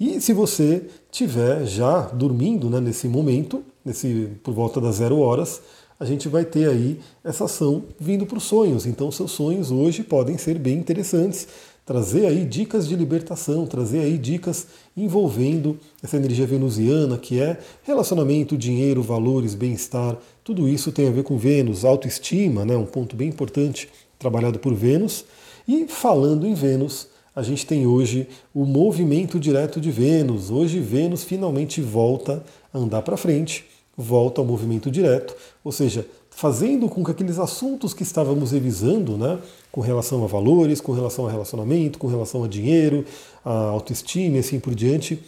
E 0.00 0.18
se 0.18 0.32
você 0.32 0.86
tiver 1.10 1.66
já 1.66 2.00
dormindo 2.06 2.70
né, 2.70 2.80
nesse 2.80 3.06
momento, 3.08 3.62
nesse 3.84 4.30
por 4.42 4.54
volta 4.54 4.80
das 4.80 4.96
zero 4.96 5.18
horas, 5.18 5.60
a 6.00 6.04
gente 6.04 6.28
vai 6.28 6.44
ter 6.44 6.68
aí 6.68 6.98
essa 7.22 7.44
ação 7.44 7.84
vindo 8.00 8.26
para 8.26 8.38
os 8.38 8.42
sonhos. 8.42 8.86
Então, 8.86 9.08
seus 9.12 9.30
sonhos 9.30 9.70
hoje 9.70 10.02
podem 10.02 10.36
ser 10.36 10.58
bem 10.58 10.78
interessantes, 10.78 11.46
trazer 11.84 12.26
aí 12.26 12.44
dicas 12.44 12.86
de 12.86 12.94
libertação, 12.94 13.66
trazer 13.66 14.00
aí 14.00 14.16
dicas 14.16 14.66
envolvendo 14.96 15.78
essa 16.02 16.16
energia 16.16 16.46
venusiana, 16.46 17.18
que 17.18 17.40
é 17.40 17.58
relacionamento, 17.82 18.56
dinheiro, 18.56 19.02
valores, 19.02 19.54
bem-estar, 19.54 20.16
tudo 20.44 20.68
isso 20.68 20.92
tem 20.92 21.08
a 21.08 21.10
ver 21.10 21.24
com 21.24 21.36
Vênus, 21.36 21.84
autoestima, 21.84 22.64
né, 22.64 22.76
um 22.76 22.86
ponto 22.86 23.16
bem 23.16 23.28
importante 23.28 23.88
trabalhado 24.18 24.58
por 24.58 24.74
Vênus. 24.74 25.24
E 25.66 25.86
falando 25.88 26.46
em 26.46 26.54
Vênus, 26.54 27.08
a 27.34 27.42
gente 27.42 27.66
tem 27.66 27.86
hoje 27.86 28.28
o 28.54 28.64
movimento 28.64 29.40
direto 29.40 29.80
de 29.80 29.90
Vênus. 29.90 30.50
Hoje 30.50 30.78
Vênus 30.78 31.24
finalmente 31.24 31.80
volta 31.80 32.44
a 32.72 32.78
andar 32.78 33.02
para 33.02 33.16
frente 33.16 33.64
volta 33.96 34.40
ao 34.40 34.46
movimento 34.46 34.90
direto, 34.90 35.34
ou 35.62 35.70
seja, 35.70 36.06
fazendo 36.34 36.88
com 36.88 37.04
que 37.04 37.10
aqueles 37.10 37.38
assuntos 37.38 37.92
que 37.92 38.02
estávamos 38.02 38.52
revisando, 38.52 39.16
né, 39.16 39.38
com 39.70 39.80
relação 39.80 40.24
a 40.24 40.26
valores, 40.26 40.80
com 40.80 40.92
relação 40.92 41.26
a 41.26 41.30
relacionamento, 41.30 41.98
com 41.98 42.06
relação 42.06 42.42
a 42.42 42.48
dinheiro, 42.48 43.04
a 43.44 43.52
autoestima 43.52 44.36
e 44.36 44.40
assim 44.40 44.58
por 44.58 44.74
diante, 44.74 45.22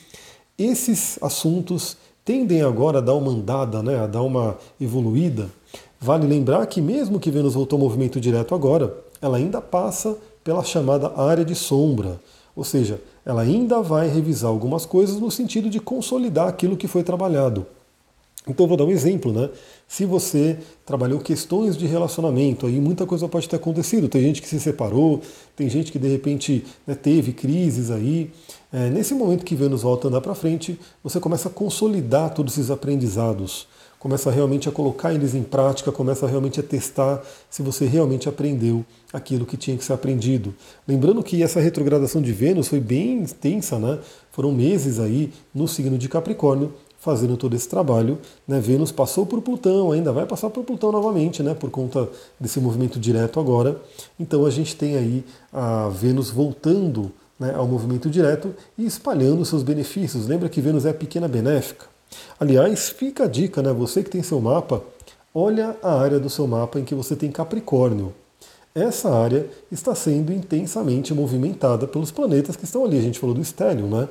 esses 0.59 1.19
assuntos 1.23 1.97
tendem 2.25 2.63
agora 2.63 2.99
a 2.99 3.01
dar 3.03 3.15
uma 3.15 3.31
andada, 3.31 3.83
né, 3.83 4.01
a 4.01 4.07
dar 4.07 4.23
uma 4.23 4.57
evoluída. 4.81 5.49
Vale 6.01 6.27
lembrar 6.27 6.67
que 6.67 6.81
mesmo 6.81 7.21
que 7.21 7.31
Vênus 7.31 7.55
voltou 7.55 7.77
ao 7.77 7.85
movimento 7.85 8.19
direto 8.19 8.55
agora, 8.55 8.97
ela 9.21 9.37
ainda 9.37 9.61
passa 9.61 10.17
pela 10.43 10.65
chamada 10.65 11.13
área 11.21 11.45
de 11.45 11.55
sombra, 11.55 12.19
ou 12.57 12.65
seja, 12.65 13.01
ela 13.25 13.43
ainda 13.43 13.81
vai 13.83 14.09
revisar 14.09 14.51
algumas 14.51 14.87
coisas 14.87 15.21
no 15.21 15.31
sentido 15.31 15.69
de 15.69 15.81
consolidar 15.81 16.49
aquilo 16.49 16.77
que 16.77 16.89
foi 16.89 17.03
trabalhado. 17.03 17.67
Então 18.47 18.67
vou 18.67 18.77
dar 18.77 18.85
um 18.85 18.91
exemplo, 18.91 19.33
né? 19.33 19.49
Se 19.89 20.05
você 20.05 20.59
trabalhou 20.85 21.19
questões 21.19 21.79
de 21.79 21.87
relacionamento, 21.87 22.67
aí 22.67 22.79
muita 22.79 23.07
coisa 23.07 23.27
pode 23.27 23.49
ter 23.49 23.57
acontecido. 23.57 24.07
Tem 24.07 24.21
gente 24.21 24.43
que 24.43 24.49
se 24.49 24.61
separou, 24.61 25.23
tem 25.57 25.67
gente 25.69 25.91
que 25.91 25.99
de 25.99 26.09
repente 26.09 26.63
né, 26.87 26.95
teve 26.95 27.33
crises 27.33 27.91
aí. 27.91 28.31
É, 28.71 28.91
nesse 28.91 29.15
momento 29.15 29.47
que 29.47 29.55
Vênus 29.55 29.83
volta 29.83 30.07
a 30.07 30.11
andar 30.11 30.21
para 30.21 30.35
frente, 30.35 30.79
você 31.03 31.19
começa 31.19 31.49
a 31.49 31.51
consolidar 31.51 32.35
todos 32.35 32.53
esses 32.59 32.71
aprendizados, 32.71 33.67
começa 33.99 34.31
realmente 34.31 34.69
a 34.69 34.73
colocar 34.73 35.15
eles 35.15 35.35
em 35.35 35.43
prática, 35.43 35.91
começa 35.91 36.27
realmente 36.27 36.61
a 36.61 36.63
testar 36.63 37.23
se 37.49 37.63
você 37.63 37.87
realmente 37.87 38.29
aprendeu 38.29 38.85
aquilo 39.11 39.47
que 39.47 39.57
tinha 39.57 39.77
que 39.79 39.85
ser 39.85 39.95
aprendido. 39.95 40.55
Lembrando 40.87 41.23
que 41.23 41.43
essa 41.43 41.61
retrogradação 41.61 42.21
de 42.21 42.33
Vênus 42.33 42.69
foi 42.69 42.81
bem 42.81 43.21
intensa, 43.21 43.79
né? 43.79 44.01
Foram 44.31 44.53
meses 44.53 44.99
aí 44.99 45.33
no 45.55 45.67
signo 45.67 45.97
de 45.97 46.11
Capricórnio 46.11 46.75
fazendo 47.05 47.37
todo 47.37 47.55
esse 47.55 47.69
trabalho. 47.69 48.19
Né? 48.49 48.59
Vênus 48.59 48.91
passou 48.91 49.27
por 49.27 49.43
Plutão, 49.43 49.93
ainda 49.93 50.11
vai 50.11 50.25
passar 50.25 50.49
por 50.49 50.65
Plutão 50.65 50.91
novamente, 50.91 51.43
né? 51.43 51.55
por 51.55 51.71
conta 51.71 52.09
desse 52.41 52.59
movimento 52.59 52.99
direto 52.99 53.39
agora. 53.39 53.79
Então 54.19 54.47
a 54.47 54.51
gente 54.51 54.75
tem 54.75 54.97
aí 54.97 55.25
a 55.53 55.89
Vênus 55.91 56.31
voltando 56.31 57.13
né, 57.39 57.53
ao 57.55 57.67
movimento 57.67 58.09
direto 58.09 58.55
e 58.79 58.87
espalhando 58.87 59.45
seus 59.45 59.63
benefícios. 59.63 60.27
Lembra 60.27 60.49
que 60.49 60.63
Vênus 60.63 60.87
é 60.87 60.91
a 60.91 60.95
pequena 60.95 61.29
benéfica. 61.29 61.87
Aliás, 62.41 62.89
fica 62.89 63.25
a 63.25 63.29
dica, 63.29 63.61
né? 63.61 63.73
Você 63.73 64.03
que 64.03 64.11
tem 64.11 64.23
seu 64.23 64.41
mapa, 64.41 64.83
olha 65.35 65.77
a 65.83 66.01
área 66.01 66.19
do 66.19 66.31
seu 66.31 66.47
mapa 66.47 66.79
em 66.79 66.85
que 66.85 66.95
você 66.95 67.17
tem 67.17 67.31
Capricórnio. 67.31 68.15
Essa 68.75 69.13
área 69.13 69.47
está 69.71 69.95
sendo 69.95 70.33
intensamente 70.33 71.13
movimentada 71.13 71.87
pelos 71.87 72.11
planetas 72.11 72.57
que 72.57 72.65
estão 72.65 72.85
ali. 72.85 72.99
A 72.99 73.03
gente 73.03 73.19
falou 73.19 73.35
do 73.35 73.43
estélio, 73.43 73.87
né? 73.87 74.09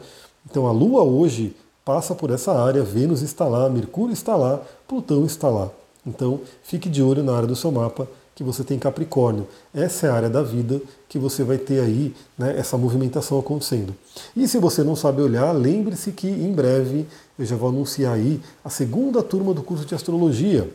Então 0.50 0.68
a 0.68 0.72
Lua 0.72 1.04
hoje 1.04 1.56
passa 1.86 2.16
por 2.16 2.32
essa 2.32 2.52
área, 2.54 2.84
Vênus 2.84 3.22
está 3.22 3.46
lá, 3.46 3.70
Mercúrio 3.70 4.14
está 4.14 4.36
lá, 4.36 4.62
Plutão 4.88 5.26
está 5.26 5.50
lá. 5.50 5.70
Então, 6.06 6.42
fique 6.64 6.90
de 6.90 7.02
olho 7.02 7.24
na 7.24 7.36
área 7.36 7.48
do 7.48 7.56
seu 7.56 7.72
mapa 7.72 8.08
que 8.36 8.44
você 8.44 8.64
tem 8.64 8.80
Capricórnio. 8.80 9.48
Essa 9.74 10.08
é 10.08 10.10
a 10.10 10.14
área 10.14 10.30
da 10.30 10.42
vida 10.42 10.82
que 11.08 11.20
você 11.20 11.44
vai 11.44 11.58
ter 11.58 11.80
aí 11.80 12.14
né, 12.38 12.58
essa 12.58 12.78
movimentação 12.78 13.40
acontecendo. 13.40 13.94
E 14.36 14.48
se 14.48 14.58
você 14.58 14.84
não 14.84 14.96
sabe 14.96 15.22
olhar, 15.22 15.52
lembre-se 15.52 16.12
que 16.12 16.28
em 16.28 16.52
breve 16.52 17.06
eu 17.38 17.46
já 17.46 17.56
vou 17.56 17.70
anunciar 17.70 18.14
aí 18.14 18.42
a 18.64 18.70
segunda 18.70 19.22
turma 19.22 19.54
do 19.54 19.62
curso 19.62 19.86
de 19.86 19.94
astrologia. 19.94 20.70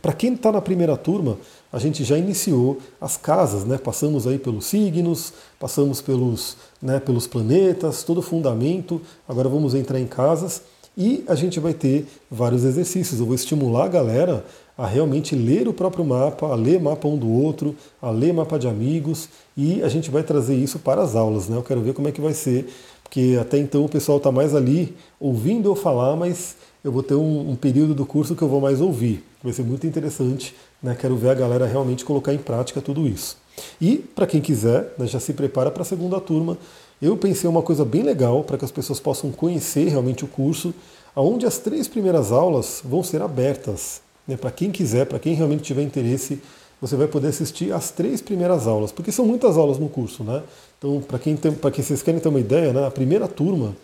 Para 0.00 0.12
quem 0.12 0.34
está 0.34 0.52
na 0.52 0.60
primeira 0.60 0.96
turma, 0.96 1.38
a 1.72 1.78
gente 1.78 2.04
já 2.04 2.16
iniciou 2.16 2.78
as 3.00 3.16
casas, 3.16 3.64
né? 3.64 3.78
Passamos 3.78 4.26
aí 4.26 4.38
pelos 4.38 4.66
signos, 4.66 5.32
passamos 5.58 6.00
pelos, 6.00 6.56
né, 6.80 6.98
pelos 7.00 7.26
planetas, 7.26 8.02
todo 8.02 8.18
o 8.18 8.22
fundamento. 8.22 9.00
Agora 9.28 9.48
vamos 9.48 9.74
entrar 9.74 10.00
em 10.00 10.06
casas 10.06 10.62
e 10.96 11.24
a 11.28 11.34
gente 11.34 11.60
vai 11.60 11.74
ter 11.74 12.06
vários 12.30 12.64
exercícios. 12.64 13.20
Eu 13.20 13.26
vou 13.26 13.34
estimular 13.34 13.84
a 13.84 13.88
galera 13.88 14.44
a 14.76 14.86
realmente 14.86 15.34
ler 15.34 15.66
o 15.66 15.72
próprio 15.72 16.04
mapa, 16.04 16.46
a 16.46 16.54
ler 16.54 16.80
mapa 16.80 17.08
um 17.08 17.16
do 17.16 17.28
outro, 17.28 17.74
a 18.00 18.10
ler 18.10 18.32
mapa 18.32 18.58
de 18.58 18.68
amigos 18.68 19.28
e 19.56 19.82
a 19.82 19.88
gente 19.88 20.10
vai 20.10 20.22
trazer 20.22 20.54
isso 20.54 20.78
para 20.78 21.02
as 21.02 21.16
aulas, 21.16 21.48
né? 21.48 21.56
Eu 21.56 21.64
quero 21.64 21.80
ver 21.80 21.94
como 21.94 22.06
é 22.06 22.12
que 22.12 22.20
vai 22.20 22.32
ser, 22.32 22.72
porque 23.02 23.36
até 23.40 23.58
então 23.58 23.84
o 23.84 23.88
pessoal 23.88 24.18
está 24.18 24.30
mais 24.30 24.54
ali 24.54 24.94
ouvindo 25.18 25.68
eu 25.68 25.74
falar, 25.74 26.14
mas 26.14 26.56
eu 26.82 26.92
vou 26.92 27.02
ter 27.02 27.14
um, 27.14 27.50
um, 27.50 27.56
período 27.56 27.94
do 27.94 28.06
curso 28.06 28.34
que 28.34 28.42
eu 28.42 28.48
vou 28.48 28.60
mais 28.60 28.80
ouvir. 28.80 29.24
Vai 29.42 29.52
ser 29.52 29.62
muito 29.62 29.86
interessante, 29.86 30.54
né? 30.82 30.96
Quero 30.98 31.16
ver 31.16 31.30
a 31.30 31.34
galera 31.34 31.66
realmente 31.66 32.04
colocar 32.04 32.32
em 32.32 32.38
prática 32.38 32.80
tudo 32.80 33.06
isso. 33.06 33.36
E 33.80 33.96
para 33.96 34.26
quem 34.26 34.40
quiser, 34.40 34.94
né, 34.96 35.06
já 35.06 35.18
se 35.18 35.32
prepara 35.32 35.70
para 35.70 35.82
a 35.82 35.84
segunda 35.84 36.20
turma. 36.20 36.56
Eu 37.00 37.16
pensei 37.16 37.48
uma 37.48 37.62
coisa 37.62 37.84
bem 37.84 38.02
legal 38.02 38.42
para 38.44 38.56
que 38.56 38.64
as 38.64 38.70
pessoas 38.70 39.00
possam 39.00 39.30
conhecer 39.30 39.88
realmente 39.88 40.24
o 40.24 40.28
curso, 40.28 40.74
onde 41.14 41.46
as 41.46 41.58
três 41.58 41.88
primeiras 41.88 42.32
aulas 42.32 42.80
vão 42.84 43.02
ser 43.02 43.22
abertas. 43.22 44.00
Né, 44.26 44.36
para 44.36 44.50
quem 44.50 44.70
quiser, 44.70 45.06
para 45.06 45.18
quem 45.18 45.34
realmente 45.34 45.62
tiver 45.62 45.82
interesse, 45.82 46.40
você 46.80 46.94
vai 46.94 47.08
poder 47.08 47.28
assistir 47.28 47.72
as 47.72 47.90
três 47.90 48.20
primeiras 48.20 48.66
aulas, 48.66 48.92
porque 48.92 49.10
são 49.10 49.24
muitas 49.24 49.56
aulas 49.56 49.78
no 49.78 49.88
curso, 49.88 50.22
né? 50.22 50.42
Então, 50.78 51.00
para 51.00 51.18
quem, 51.18 51.36
tem, 51.36 51.52
quem 51.52 51.84
vocês 51.84 52.02
querem 52.02 52.20
ter 52.20 52.28
uma 52.28 52.38
ideia, 52.38 52.72
né, 52.72 52.86
a 52.86 52.90
primeira 52.90 53.26
turma, 53.26 53.74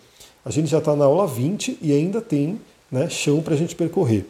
a 0.45 0.49
gente 0.49 0.67
já 0.69 0.77
está 0.77 0.95
na 0.95 1.05
aula 1.05 1.27
20 1.27 1.77
e 1.81 1.91
ainda 1.91 2.21
tem 2.21 2.59
né, 2.95 3.09
chão 3.09 3.41
para 3.41 3.53
a 3.53 3.57
gente 3.57 3.75
percorrer. 3.75 4.25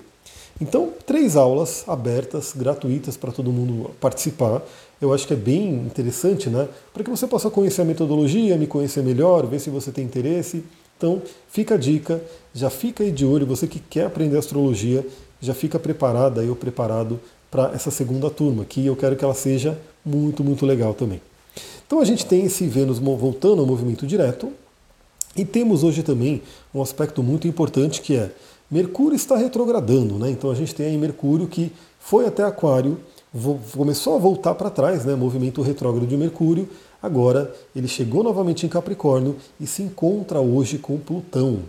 Então, 0.60 0.90
três 1.06 1.36
aulas 1.36 1.84
abertas, 1.88 2.54
gratuitas 2.56 3.16
para 3.16 3.32
todo 3.32 3.52
mundo 3.52 3.92
participar. 4.00 4.62
Eu 5.00 5.14
acho 5.14 5.28
que 5.28 5.34
é 5.34 5.38
bem 5.38 5.74
interessante, 5.74 6.50
né? 6.50 6.68
Para 6.94 7.04
que 7.04 7.10
você 7.10 7.28
possa 7.28 7.50
conhecer 7.50 7.82
a 7.82 7.86
metodologia, 7.86 8.58
me 8.58 8.66
conhecer 8.66 9.04
melhor, 9.04 9.46
ver 9.46 9.60
se 9.60 9.70
você 9.70 9.92
tem 9.92 10.06
interesse. 10.06 10.64
Então, 10.98 11.22
fica 11.50 11.76
a 11.76 11.78
dica, 11.78 12.22
já 12.54 12.70
fica 12.70 13.04
aí 13.04 13.12
de 13.12 13.26
olho, 13.26 13.46
você 13.46 13.68
que 13.68 13.80
quer 13.80 14.06
aprender 14.06 14.38
astrologia, 14.38 15.06
já 15.42 15.54
fica 15.54 15.78
preparada 15.78 16.40
aí 16.42 16.50
ou 16.50 16.56
preparado 16.56 17.20
para 17.52 17.72
essa 17.74 17.92
segunda 17.92 18.30
turma, 18.30 18.64
que 18.64 18.86
eu 18.86 18.96
quero 18.96 19.16
que 19.18 19.24
ela 19.24 19.34
seja 19.34 19.78
muito, 20.06 20.42
muito 20.42 20.66
legal 20.66 20.94
também. 20.94 21.22
Então 21.86 22.00
a 22.00 22.06
gente 22.06 22.26
tem 22.26 22.46
esse 22.46 22.66
Vênus 22.66 22.98
voltando 22.98 23.60
ao 23.60 23.68
movimento 23.68 24.08
direto, 24.08 24.52
e 25.36 25.44
temos 25.44 25.84
hoje 25.84 26.02
também 26.02 26.42
um 26.74 26.82
aspecto 26.82 27.22
muito 27.22 27.46
importante 27.46 28.02
que 28.02 28.16
é 28.16 28.32
Mercúrio 28.70 29.16
está 29.16 29.36
retrogradando, 29.36 30.16
né? 30.16 30.30
Então 30.32 30.50
a 30.50 30.56
gente 30.56 30.74
tem 30.74 30.88
aí 30.88 30.98
Mercúrio 30.98 31.48
que 31.48 31.72
foi 32.00 32.26
até 32.26 32.44
Aquário, 32.44 33.00
começou 33.72 34.16
a 34.16 34.20
voltar 34.20 34.56
para 34.56 34.70
trás, 34.70 35.06
né? 35.06 35.16
Movimento 35.16 35.62
retrógrado 35.62 36.08
de 36.08 36.18
Mercúrio. 36.18 36.68
Agora 37.02 37.54
ele 37.76 37.88
chegou 37.88 38.24
novamente 38.24 38.66
em 38.66 38.70
Capricórnio 38.70 39.36
e 39.60 39.68
se 39.68 39.84
encontra 39.84 40.40
hoje 40.40 40.78
com 40.78 40.98
Plutão. 40.98 41.60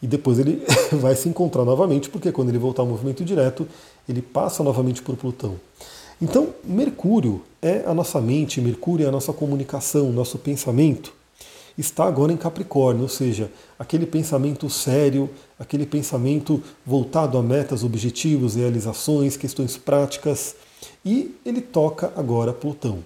E 0.00 0.06
depois 0.06 0.38
ele 0.38 0.64
vai 0.92 1.14
se 1.14 1.28
encontrar 1.28 1.64
novamente, 1.64 2.08
porque 2.08 2.30
quando 2.30 2.50
ele 2.50 2.58
voltar 2.58 2.82
ao 2.82 2.88
movimento 2.88 3.24
direto, 3.24 3.66
ele 4.08 4.22
passa 4.22 4.62
novamente 4.62 5.02
por 5.02 5.16
Plutão. 5.16 5.56
Então, 6.20 6.50
Mercúrio 6.62 7.42
é 7.60 7.82
a 7.84 7.92
nossa 7.92 8.20
mente, 8.20 8.60
Mercúrio 8.60 9.06
é 9.06 9.08
a 9.08 9.12
nossa 9.12 9.32
comunicação, 9.32 10.12
nosso 10.12 10.38
pensamento 10.38 11.12
está 11.76 12.04
agora 12.04 12.32
em 12.32 12.36
Capricórnio, 12.36 13.02
ou 13.02 13.08
seja, 13.08 13.50
aquele 13.78 14.06
pensamento 14.06 14.68
sério, 14.68 15.28
aquele 15.58 15.86
pensamento 15.86 16.62
voltado 16.84 17.38
a 17.38 17.42
metas, 17.42 17.84
objetivos, 17.84 18.54
realizações, 18.54 19.36
questões 19.36 19.76
práticas, 19.76 20.54
e 21.04 21.34
ele 21.44 21.60
toca 21.60 22.12
agora 22.16 22.52
Plutão. 22.52 22.98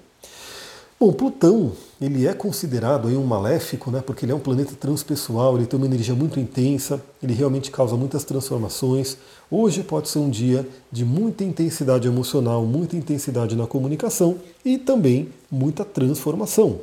Bom, 0.99 1.12
Plutão 1.12 1.73
ele 2.00 2.26
é 2.26 2.32
considerado 2.32 3.08
aí 3.08 3.16
um 3.16 3.25
maléfico, 3.25 3.90
né, 3.90 4.00
porque 4.00 4.25
ele 4.25 4.32
é 4.32 4.35
um 4.35 4.40
planeta 4.40 4.75
transpessoal, 4.75 5.56
ele 5.56 5.66
tem 5.66 5.78
uma 5.78 5.87
energia 5.87 6.14
muito 6.14 6.40
intensa, 6.40 7.02
ele 7.23 7.35
realmente 7.35 7.70
causa 7.70 7.96
muitas 7.96 8.25
transformações. 8.25 9.16
Hoje 9.50 9.82
pode 9.82 10.08
ser 10.08 10.18
um 10.18 10.30
dia 10.30 10.66
de 10.90 11.04
muita 11.04 11.44
intensidade 11.44 12.08
emocional, 12.08 12.64
muita 12.64 12.96
intensidade 12.96 13.54
na 13.56 13.66
comunicação 13.66 14.37
e 14.64 14.78
também 14.78 15.28
muita 15.50 15.85
transformação. 15.85 16.80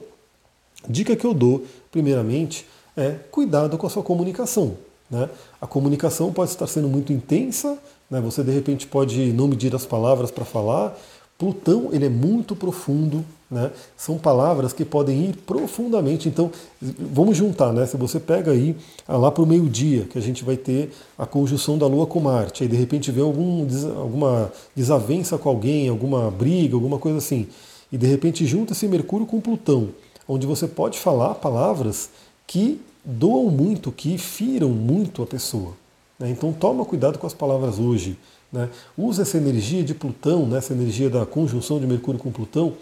Dica 0.88 1.16
que 1.16 1.26
eu 1.26 1.34
dou, 1.34 1.64
primeiramente, 1.92 2.66
é 2.96 3.12
cuidado 3.32 3.78
com 3.78 3.88
a 3.88 3.90
sua 3.90 4.04
comunicação. 4.04 4.78
Né? 5.10 5.30
A 5.62 5.68
comunicação 5.68 6.32
pode 6.34 6.52
estar 6.52 6.68
sendo 6.68 6.88
muito 6.88 7.14
intensa, 7.14 7.78
né? 8.10 8.20
você 8.20 8.44
de 8.44 8.52
repente 8.52 8.88
pode 8.88 9.32
não 9.34 9.48
medir 9.48 9.76
as 9.76 9.86
palavras 9.86 10.32
para 10.32 10.46
falar. 10.46 10.98
Plutão 11.38 11.90
ele 11.92 12.06
é 12.06 12.10
muito 12.10 12.56
profundo, 12.56 13.24
né? 13.50 13.72
são 13.98 14.18
palavras 14.18 14.74
que 14.74 14.84
podem 14.84 15.30
ir 15.30 15.36
profundamente. 15.38 16.28
Então, 16.28 16.52
vamos 16.82 17.38
juntar, 17.38 17.72
né? 17.72 17.86
se 17.86 17.98
você 17.98 18.20
pega 18.20 18.52
aí 18.52 18.76
ah, 19.08 19.18
lá 19.18 19.32
para 19.32 19.44
o 19.44 19.48
meio-dia, 19.48 20.06
que 20.06 20.18
a 20.18 20.22
gente 20.22 20.44
vai 20.44 20.58
ter 20.58 20.92
a 21.18 21.26
conjunção 21.26 21.78
da 21.78 21.88
Lua 21.88 22.06
com 22.06 22.20
Marte, 22.20 22.64
aí 22.64 22.70
de 22.70 22.76
repente 22.76 23.12
vê 23.12 23.22
algum, 23.22 23.68
alguma 23.98 24.52
desavença 24.76 25.38
com 25.38 25.50
alguém, 25.50 25.90
alguma 25.90 26.30
briga, 26.30 26.76
alguma 26.76 27.00
coisa 27.00 27.18
assim, 27.18 27.48
e 27.92 27.98
de 27.98 28.08
repente 28.08 28.46
junta 28.46 28.74
esse 28.74 28.88
Mercúrio 28.88 29.26
com 29.28 29.40
Plutão 29.40 29.90
onde 30.28 30.46
você 30.46 30.68
pode 30.68 31.00
falar 31.00 31.36
palavras 31.36 32.10
que 32.48 32.82
doam 33.04 33.50
muito, 33.50 33.92
que 33.92 34.18
firam 34.18 34.70
muito 34.70 35.22
a 35.22 35.28
pessoa. 35.28 35.74
Né? 36.18 36.30
Então 36.30 36.54
toma 36.54 36.86
cuidado 36.86 37.18
com 37.18 37.28
as 37.28 37.34
palavras 37.34 37.80
hoje. 37.80 38.18
Né? 38.52 38.70
Usa 38.98 39.24
essa 39.24 39.38
energia 39.38 39.84
de 39.84 39.94
Plutão, 39.94 40.46
né? 40.46 40.58
essa 40.58 40.74
energia 40.74 41.10
da 41.10 41.26
conjunção 41.26 41.80
de 41.80 41.88
Mercúrio 41.88 42.20
com 42.20 42.32
Plutão, 42.32 42.74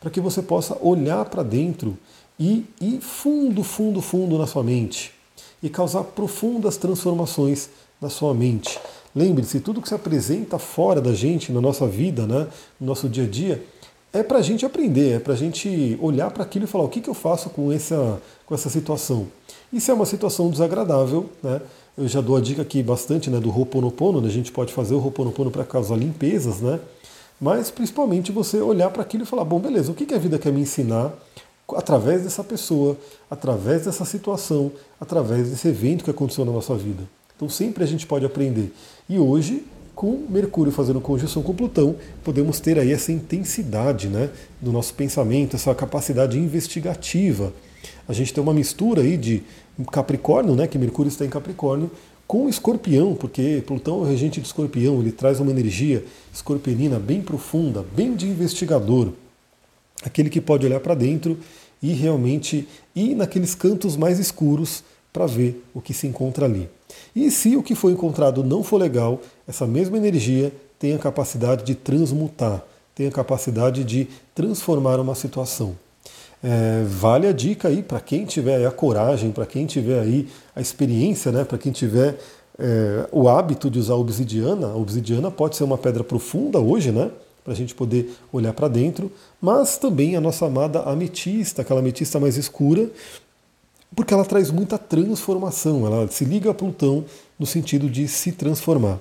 para 0.00 0.10
que 0.10 0.20
você 0.20 0.42
possa 0.42 0.76
olhar 0.80 1.24
para 1.26 1.42
dentro 1.42 1.96
e 2.38 2.64
ir 2.80 3.00
fundo, 3.00 3.62
fundo, 3.62 4.00
fundo 4.00 4.38
na 4.38 4.46
sua 4.46 4.62
mente 4.62 5.12
e 5.62 5.68
causar 5.68 6.04
profundas 6.04 6.76
transformações 6.76 7.68
na 8.00 8.08
sua 8.08 8.32
mente. 8.32 8.78
Lembre-se, 9.14 9.60
tudo 9.60 9.82
que 9.82 9.88
se 9.88 9.94
apresenta 9.94 10.58
fora 10.58 11.00
da 11.00 11.12
gente, 11.12 11.52
na 11.52 11.60
nossa 11.60 11.86
vida, 11.86 12.26
né, 12.26 12.46
no 12.80 12.86
nosso 12.86 13.08
dia 13.08 13.24
a 13.24 13.26
dia, 13.26 13.62
é 14.12 14.22
para 14.22 14.38
a 14.38 14.42
gente 14.42 14.66
aprender, 14.66 15.16
é 15.16 15.18
para 15.18 15.34
a 15.34 15.36
gente 15.36 15.96
olhar 16.00 16.30
para 16.30 16.42
aquilo 16.42 16.64
e 16.64 16.68
falar 16.68 16.84
o 16.84 16.88
que, 16.88 17.00
que 17.00 17.08
eu 17.08 17.14
faço 17.14 17.48
com 17.50 17.70
essa, 17.70 18.20
com 18.44 18.54
essa 18.54 18.68
situação. 18.68 19.28
E 19.72 19.80
se 19.80 19.90
é 19.90 19.94
uma 19.94 20.06
situação 20.06 20.50
desagradável, 20.50 21.30
né, 21.42 21.60
eu 21.96 22.08
já 22.08 22.20
dou 22.20 22.36
a 22.36 22.40
dica 22.40 22.62
aqui 22.62 22.82
bastante 22.82 23.30
né, 23.30 23.38
do 23.38 23.50
Ho'oponopono, 23.50 24.20
né, 24.20 24.28
a 24.28 24.32
gente 24.32 24.50
pode 24.50 24.72
fazer 24.72 24.94
o 24.94 24.98
Ho'oponopono 24.98 25.50
para 25.50 25.64
causar 25.64 25.96
limpezas, 25.96 26.60
né, 26.60 26.80
mas 27.40 27.70
principalmente 27.70 28.32
você 28.32 28.60
olhar 28.60 28.90
para 28.90 29.02
aquilo 29.02 29.22
e 29.22 29.26
falar, 29.26 29.44
bom, 29.44 29.60
beleza, 29.60 29.92
o 29.92 29.94
que, 29.94 30.04
que 30.04 30.14
a 30.14 30.18
vida 30.18 30.38
quer 30.38 30.52
me 30.52 30.60
ensinar 30.60 31.12
através 31.76 32.24
dessa 32.24 32.42
pessoa, 32.42 32.96
através 33.30 33.84
dessa 33.84 34.04
situação, 34.04 34.72
através 35.00 35.50
desse 35.50 35.68
evento 35.68 36.02
que 36.02 36.10
aconteceu 36.10 36.44
na 36.44 36.50
nossa 36.50 36.74
vida. 36.74 37.04
Então 37.36 37.48
sempre 37.48 37.84
a 37.84 37.86
gente 37.86 38.06
pode 38.06 38.26
aprender. 38.26 38.72
E 39.08 39.18
hoje, 39.18 39.64
com 40.00 40.24
Mercúrio 40.30 40.72
fazendo 40.72 40.98
conjunção 40.98 41.42
com 41.42 41.54
Plutão, 41.54 41.94
podemos 42.24 42.58
ter 42.58 42.78
aí 42.78 42.90
essa 42.90 43.12
intensidade 43.12 44.08
né, 44.08 44.30
do 44.58 44.72
nosso 44.72 44.94
pensamento, 44.94 45.56
essa 45.56 45.74
capacidade 45.74 46.38
investigativa. 46.38 47.52
A 48.08 48.14
gente 48.14 48.32
tem 48.32 48.42
uma 48.42 48.54
mistura 48.54 49.02
aí 49.02 49.18
de 49.18 49.42
Capricórnio, 49.92 50.54
né, 50.54 50.66
que 50.66 50.78
Mercúrio 50.78 51.10
está 51.10 51.26
em 51.26 51.28
Capricórnio, 51.28 51.90
com 52.26 52.48
Escorpião, 52.48 53.14
porque 53.14 53.62
Plutão 53.66 53.98
é 53.98 53.98
o 53.98 54.04
regente 54.04 54.40
de 54.40 54.46
Escorpião, 54.46 55.00
ele 55.00 55.12
traz 55.12 55.38
uma 55.38 55.50
energia 55.50 56.02
escorpionina 56.32 56.98
bem 56.98 57.20
profunda, 57.20 57.84
bem 57.94 58.16
de 58.16 58.26
investigador, 58.26 59.12
aquele 60.02 60.30
que 60.30 60.40
pode 60.40 60.64
olhar 60.64 60.80
para 60.80 60.94
dentro 60.94 61.36
e 61.82 61.92
realmente 61.92 62.66
ir 62.96 63.14
naqueles 63.14 63.54
cantos 63.54 63.98
mais 63.98 64.18
escuros 64.18 64.82
para 65.12 65.26
ver 65.26 65.64
o 65.74 65.80
que 65.80 65.92
se 65.92 66.06
encontra 66.06 66.46
ali. 66.46 66.68
E 67.14 67.30
se 67.30 67.56
o 67.56 67.62
que 67.62 67.74
foi 67.74 67.92
encontrado 67.92 68.42
não 68.44 68.62
for 68.62 68.78
legal, 68.78 69.20
essa 69.46 69.66
mesma 69.66 69.96
energia 69.96 70.52
tem 70.78 70.94
a 70.94 70.98
capacidade 70.98 71.64
de 71.64 71.74
transmutar, 71.74 72.64
tem 72.94 73.06
a 73.06 73.10
capacidade 73.10 73.84
de 73.84 74.08
transformar 74.34 74.98
uma 75.00 75.14
situação. 75.14 75.76
É, 76.42 76.84
vale 76.86 77.26
a 77.26 77.32
dica 77.32 77.68
aí 77.68 77.82
para 77.82 78.00
quem 78.00 78.24
tiver 78.24 78.66
a 78.66 78.70
coragem, 78.70 79.30
para 79.30 79.44
quem 79.44 79.66
tiver 79.66 80.00
aí 80.00 80.26
a 80.56 80.60
experiência, 80.60 81.30
né, 81.30 81.44
para 81.44 81.58
quem 81.58 81.70
tiver 81.70 82.16
é, 82.58 83.06
o 83.12 83.28
hábito 83.28 83.70
de 83.70 83.78
usar 83.78 83.94
obsidiana. 83.94 84.68
A 84.68 84.76
obsidiana 84.76 85.30
pode 85.30 85.56
ser 85.56 85.64
uma 85.64 85.78
pedra 85.78 86.04
profunda 86.04 86.58
hoje, 86.58 86.92
né? 86.92 87.10
Para 87.42 87.54
a 87.54 87.56
gente 87.56 87.74
poder 87.74 88.14
olhar 88.30 88.52
para 88.52 88.68
dentro, 88.68 89.10
mas 89.40 89.78
também 89.78 90.14
a 90.14 90.20
nossa 90.20 90.44
amada 90.44 90.80
ametista, 90.80 91.62
aquela 91.62 91.80
ametista 91.80 92.20
mais 92.20 92.36
escura, 92.36 92.90
porque 94.00 94.14
ela 94.14 94.24
traz 94.24 94.50
muita 94.50 94.78
transformação, 94.78 95.84
ela 95.84 96.08
se 96.08 96.24
liga 96.24 96.50
a 96.50 96.54
Plutão 96.54 97.04
no 97.38 97.44
sentido 97.44 97.86
de 97.90 98.08
se 98.08 98.32
transformar. 98.32 98.98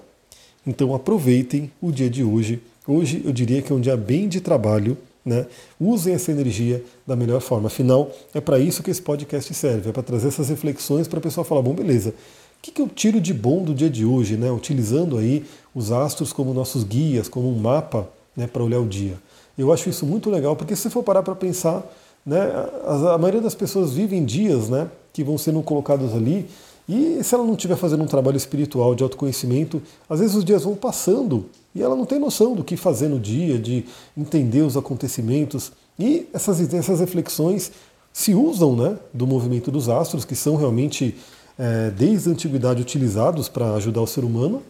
Então 0.67 0.93
aproveitem 0.93 1.71
o 1.81 1.89
dia 1.89 2.09
de 2.09 2.21
hoje. 2.21 2.61
Hoje 2.85 3.21
eu 3.23 3.31
diria 3.31 3.61
que 3.61 3.71
é 3.71 3.75
um 3.75 3.79
dia 3.79 3.95
bem 3.95 4.27
de 4.27 4.41
trabalho, 4.41 4.97
né? 5.23 5.45
Usem 5.79 6.13
essa 6.13 6.33
energia 6.33 6.83
da 7.07 7.15
melhor 7.15 7.39
forma. 7.39 7.67
Afinal, 7.67 8.11
é 8.33 8.41
para 8.41 8.59
isso 8.59 8.83
que 8.83 8.91
esse 8.91 9.01
podcast 9.01 9.53
serve, 9.53 9.87
é 9.87 9.93
para 9.93 10.03
trazer 10.03 10.27
essas 10.27 10.49
reflexões 10.49 11.07
para 11.07 11.19
a 11.19 11.21
pessoa 11.21 11.45
falar, 11.45 11.61
bom, 11.61 11.73
beleza, 11.73 12.09
o 12.09 12.13
que, 12.61 12.69
que 12.69 12.81
eu 12.81 12.89
tiro 12.89 13.21
de 13.21 13.33
bom 13.33 13.63
do 13.63 13.73
dia 13.73 13.89
de 13.89 14.03
hoje, 14.03 14.35
né? 14.35 14.51
Utilizando 14.51 15.17
aí 15.17 15.45
os 15.73 15.93
astros 15.93 16.33
como 16.33 16.53
nossos 16.53 16.83
guias, 16.83 17.29
como 17.29 17.47
um 17.47 17.57
mapa 17.57 18.05
né, 18.35 18.47
para 18.47 18.61
olhar 18.61 18.81
o 18.81 18.85
dia. 18.85 19.17
Eu 19.57 19.71
acho 19.71 19.89
isso 19.89 20.05
muito 20.05 20.29
legal, 20.29 20.57
porque 20.57 20.75
se 20.75 20.89
for 20.89 21.03
parar 21.03 21.23
para 21.23 21.35
pensar, 21.35 21.89
né, 22.25 22.39
a, 22.85 23.13
a, 23.13 23.17
maioria 23.17 23.41
das 23.41 23.55
pessoas 23.55 23.93
vivem 23.93 24.23
dias 24.23 24.69
né, 24.69 24.89
que 25.13 25.23
vão 25.23 25.37
sendo 25.37 25.61
colocados 25.61 26.13
ali, 26.13 26.47
e 26.87 27.23
se 27.23 27.35
ela 27.35 27.43
não 27.43 27.53
estiver 27.53 27.75
fazendo 27.75 28.03
um 28.03 28.07
trabalho 28.07 28.35
espiritual 28.35 28.95
de 28.95 29.03
autoconhecimento, 29.03 29.79
às 30.09 30.19
vezes 30.19 30.35
os 30.35 30.43
dias 30.43 30.63
vão 30.63 30.75
passando 30.75 31.45
e 31.73 31.83
ela 31.83 31.95
não 31.95 32.05
tem 32.05 32.17
noção 32.17 32.55
do 32.55 32.63
que 32.63 32.75
fazer 32.75 33.07
no 33.07 33.19
dia, 33.19 33.59
de 33.59 33.85
entender 34.17 34.61
os 34.61 34.75
acontecimentos. 34.75 35.71
E 35.99 36.27
essas, 36.33 36.73
essas 36.73 36.99
reflexões 36.99 37.71
se 38.11 38.33
usam 38.33 38.75
né, 38.75 38.97
do 39.13 39.27
movimento 39.27 39.69
dos 39.69 39.87
astros, 39.87 40.25
que 40.25 40.35
são 40.35 40.55
realmente, 40.55 41.15
é, 41.59 41.91
desde 41.91 42.29
a 42.29 42.31
antiguidade, 42.31 42.81
utilizados 42.81 43.47
para 43.47 43.75
ajudar 43.75 44.01
o 44.01 44.07
ser 44.07 44.23
humano, 44.23 44.63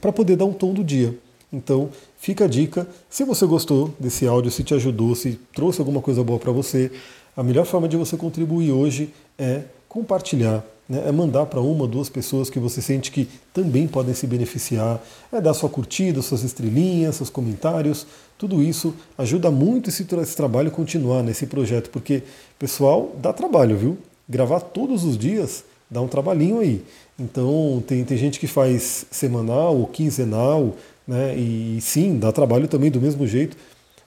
para 0.00 0.12
poder 0.12 0.36
dar 0.36 0.44
um 0.44 0.52
tom 0.52 0.72
do 0.72 0.84
dia. 0.84 1.18
Então, 1.52 1.90
fica 2.22 2.44
a 2.44 2.48
dica. 2.48 2.86
Se 3.10 3.24
você 3.24 3.44
gostou 3.44 3.92
desse 3.98 4.28
áudio, 4.28 4.48
se 4.48 4.62
te 4.62 4.72
ajudou, 4.72 5.12
se 5.16 5.40
trouxe 5.52 5.80
alguma 5.80 6.00
coisa 6.00 6.22
boa 6.22 6.38
para 6.38 6.52
você, 6.52 6.90
a 7.36 7.42
melhor 7.42 7.66
forma 7.66 7.88
de 7.88 7.96
você 7.96 8.16
contribuir 8.16 8.70
hoje 8.70 9.12
é 9.36 9.62
compartilhar 9.88 10.64
né, 10.88 11.02
é 11.06 11.12
mandar 11.12 11.46
para 11.46 11.60
uma, 11.60 11.86
duas 11.86 12.08
pessoas 12.08 12.48
que 12.48 12.60
você 12.60 12.80
sente 12.80 13.10
que 13.10 13.28
também 13.52 13.88
podem 13.88 14.14
se 14.14 14.26
beneficiar, 14.26 15.02
é 15.32 15.40
dar 15.40 15.52
sua 15.52 15.68
curtida, 15.68 16.22
suas 16.22 16.44
estrelinhas, 16.44 17.16
seus 17.16 17.28
comentários, 17.28 18.06
tudo 18.38 18.62
isso 18.62 18.94
ajuda 19.18 19.50
muito 19.50 19.90
esse, 19.90 20.06
esse 20.20 20.36
trabalho 20.36 20.70
continuar 20.70 21.22
nesse 21.22 21.46
projeto, 21.46 21.90
porque, 21.90 22.22
pessoal, 22.58 23.12
dá 23.20 23.32
trabalho, 23.32 23.76
viu? 23.76 23.98
Gravar 24.28 24.60
todos 24.60 25.04
os 25.04 25.18
dias 25.18 25.64
dá 25.90 26.00
um 26.00 26.08
trabalhinho 26.08 26.60
aí. 26.60 26.82
Então, 27.18 27.82
tem, 27.86 28.02
tem 28.02 28.16
gente 28.16 28.40
que 28.40 28.46
faz 28.46 29.06
semanal 29.10 29.76
ou 29.76 29.86
quinzenal, 29.86 30.74
né? 31.06 31.36
E 31.36 31.78
sim, 31.80 32.18
dá 32.18 32.32
trabalho 32.32 32.68
também 32.68 32.90
do 32.90 33.00
mesmo 33.00 33.26
jeito, 33.26 33.56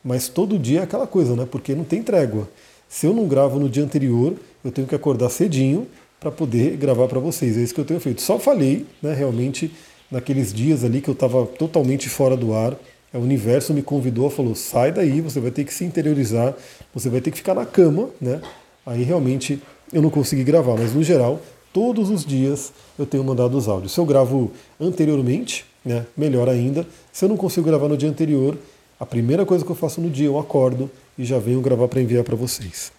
mas 0.04 0.28
todo 0.28 0.60
dia 0.60 0.82
é 0.82 0.84
aquela 0.84 1.08
coisa, 1.08 1.36
né? 1.36 1.48
Porque 1.50 1.74
não 1.74 1.84
tem 1.84 2.04
trégua. 2.04 2.48
Se 2.88 3.06
eu 3.06 3.14
não 3.14 3.28
gravo 3.28 3.60
no 3.60 3.68
dia 3.68 3.84
anterior, 3.84 4.34
eu 4.64 4.72
tenho 4.72 4.88
que 4.88 4.96
acordar 4.96 5.30
cedinho 5.30 5.88
para 6.20 6.32
poder 6.32 6.78
gravar 6.78 7.08
para 7.08 7.20
vocês. 7.20 7.58
É 7.58 7.62
isso 7.62 7.74
que 7.74 7.80
eu 7.80 7.86
tenho 7.86 8.00
feito. 8.00 8.22
Só 8.22 8.40
falei, 8.40 8.86
né, 9.02 9.14
realmente, 9.14 9.72
naqueles 10.10 10.54
dias 10.54 10.84
ali 10.84 11.02
que 11.02 11.10
eu 11.10 11.14
estava 11.14 11.46
totalmente 11.46 12.10
fora 12.10 12.38
do 12.38 12.54
ar. 12.54 12.76
O 13.14 13.20
universo 13.20 13.74
me 13.74 13.82
convidou, 13.82 14.30
falou: 14.30 14.56
sai 14.56 14.92
daí, 14.92 15.22
você 15.22 15.40
vai 15.40 15.52
ter 15.52 15.64
que 15.64 15.74
se 15.74 15.86
interiorizar, 15.86 16.54
você 16.94 17.10
vai 17.10 17.22
ter 17.22 17.32
que 17.32 17.38
ficar 17.38 17.54
na 17.54 17.66
cama, 17.66 18.10
né? 18.20 18.42
Aí 18.86 19.04
realmente 19.04 19.62
eu 19.92 20.02
não 20.02 20.10
consegui 20.10 20.44
gravar, 20.44 20.76
mas 20.76 20.94
no 20.94 21.02
geral, 21.02 21.40
todos 21.72 22.10
os 22.10 22.26
dias 22.26 22.74
eu 22.98 23.06
tenho 23.06 23.24
mandado 23.24 23.58
os 23.58 23.68
áudios. 23.68 23.94
Se 23.94 24.00
eu 24.00 24.06
gravo 24.06 24.52
anteriormente, 24.80 25.66
né, 25.86 26.06
melhor 26.18 26.50
ainda. 26.50 26.86
Se 27.14 27.24
eu 27.24 27.30
não 27.30 27.38
consigo 27.38 27.68
gravar 27.68 27.88
no 27.88 27.96
dia 27.96 28.10
anterior, 28.10 28.58
a 29.00 29.06
primeira 29.06 29.46
coisa 29.46 29.64
que 29.64 29.72
eu 29.72 29.76
faço 29.76 30.02
no 30.02 30.10
dia 30.10 30.26
eu 30.26 30.40
acordo 30.40 30.90
e 31.18 31.24
já 31.24 31.38
venho 31.38 31.62
gravar 31.62 31.88
para 31.88 32.02
enviar 32.02 32.24
para 32.24 32.36
vocês. 32.36 32.92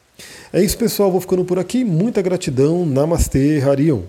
É 0.53 0.63
isso, 0.63 0.79
pessoal. 0.79 1.11
Vou 1.11 1.21
ficando 1.21 1.45
por 1.45 1.59
aqui. 1.59 1.85
Muita 1.85 2.23
gratidão. 2.23 2.87
Namastê, 2.87 3.61
Harion. 3.61 4.03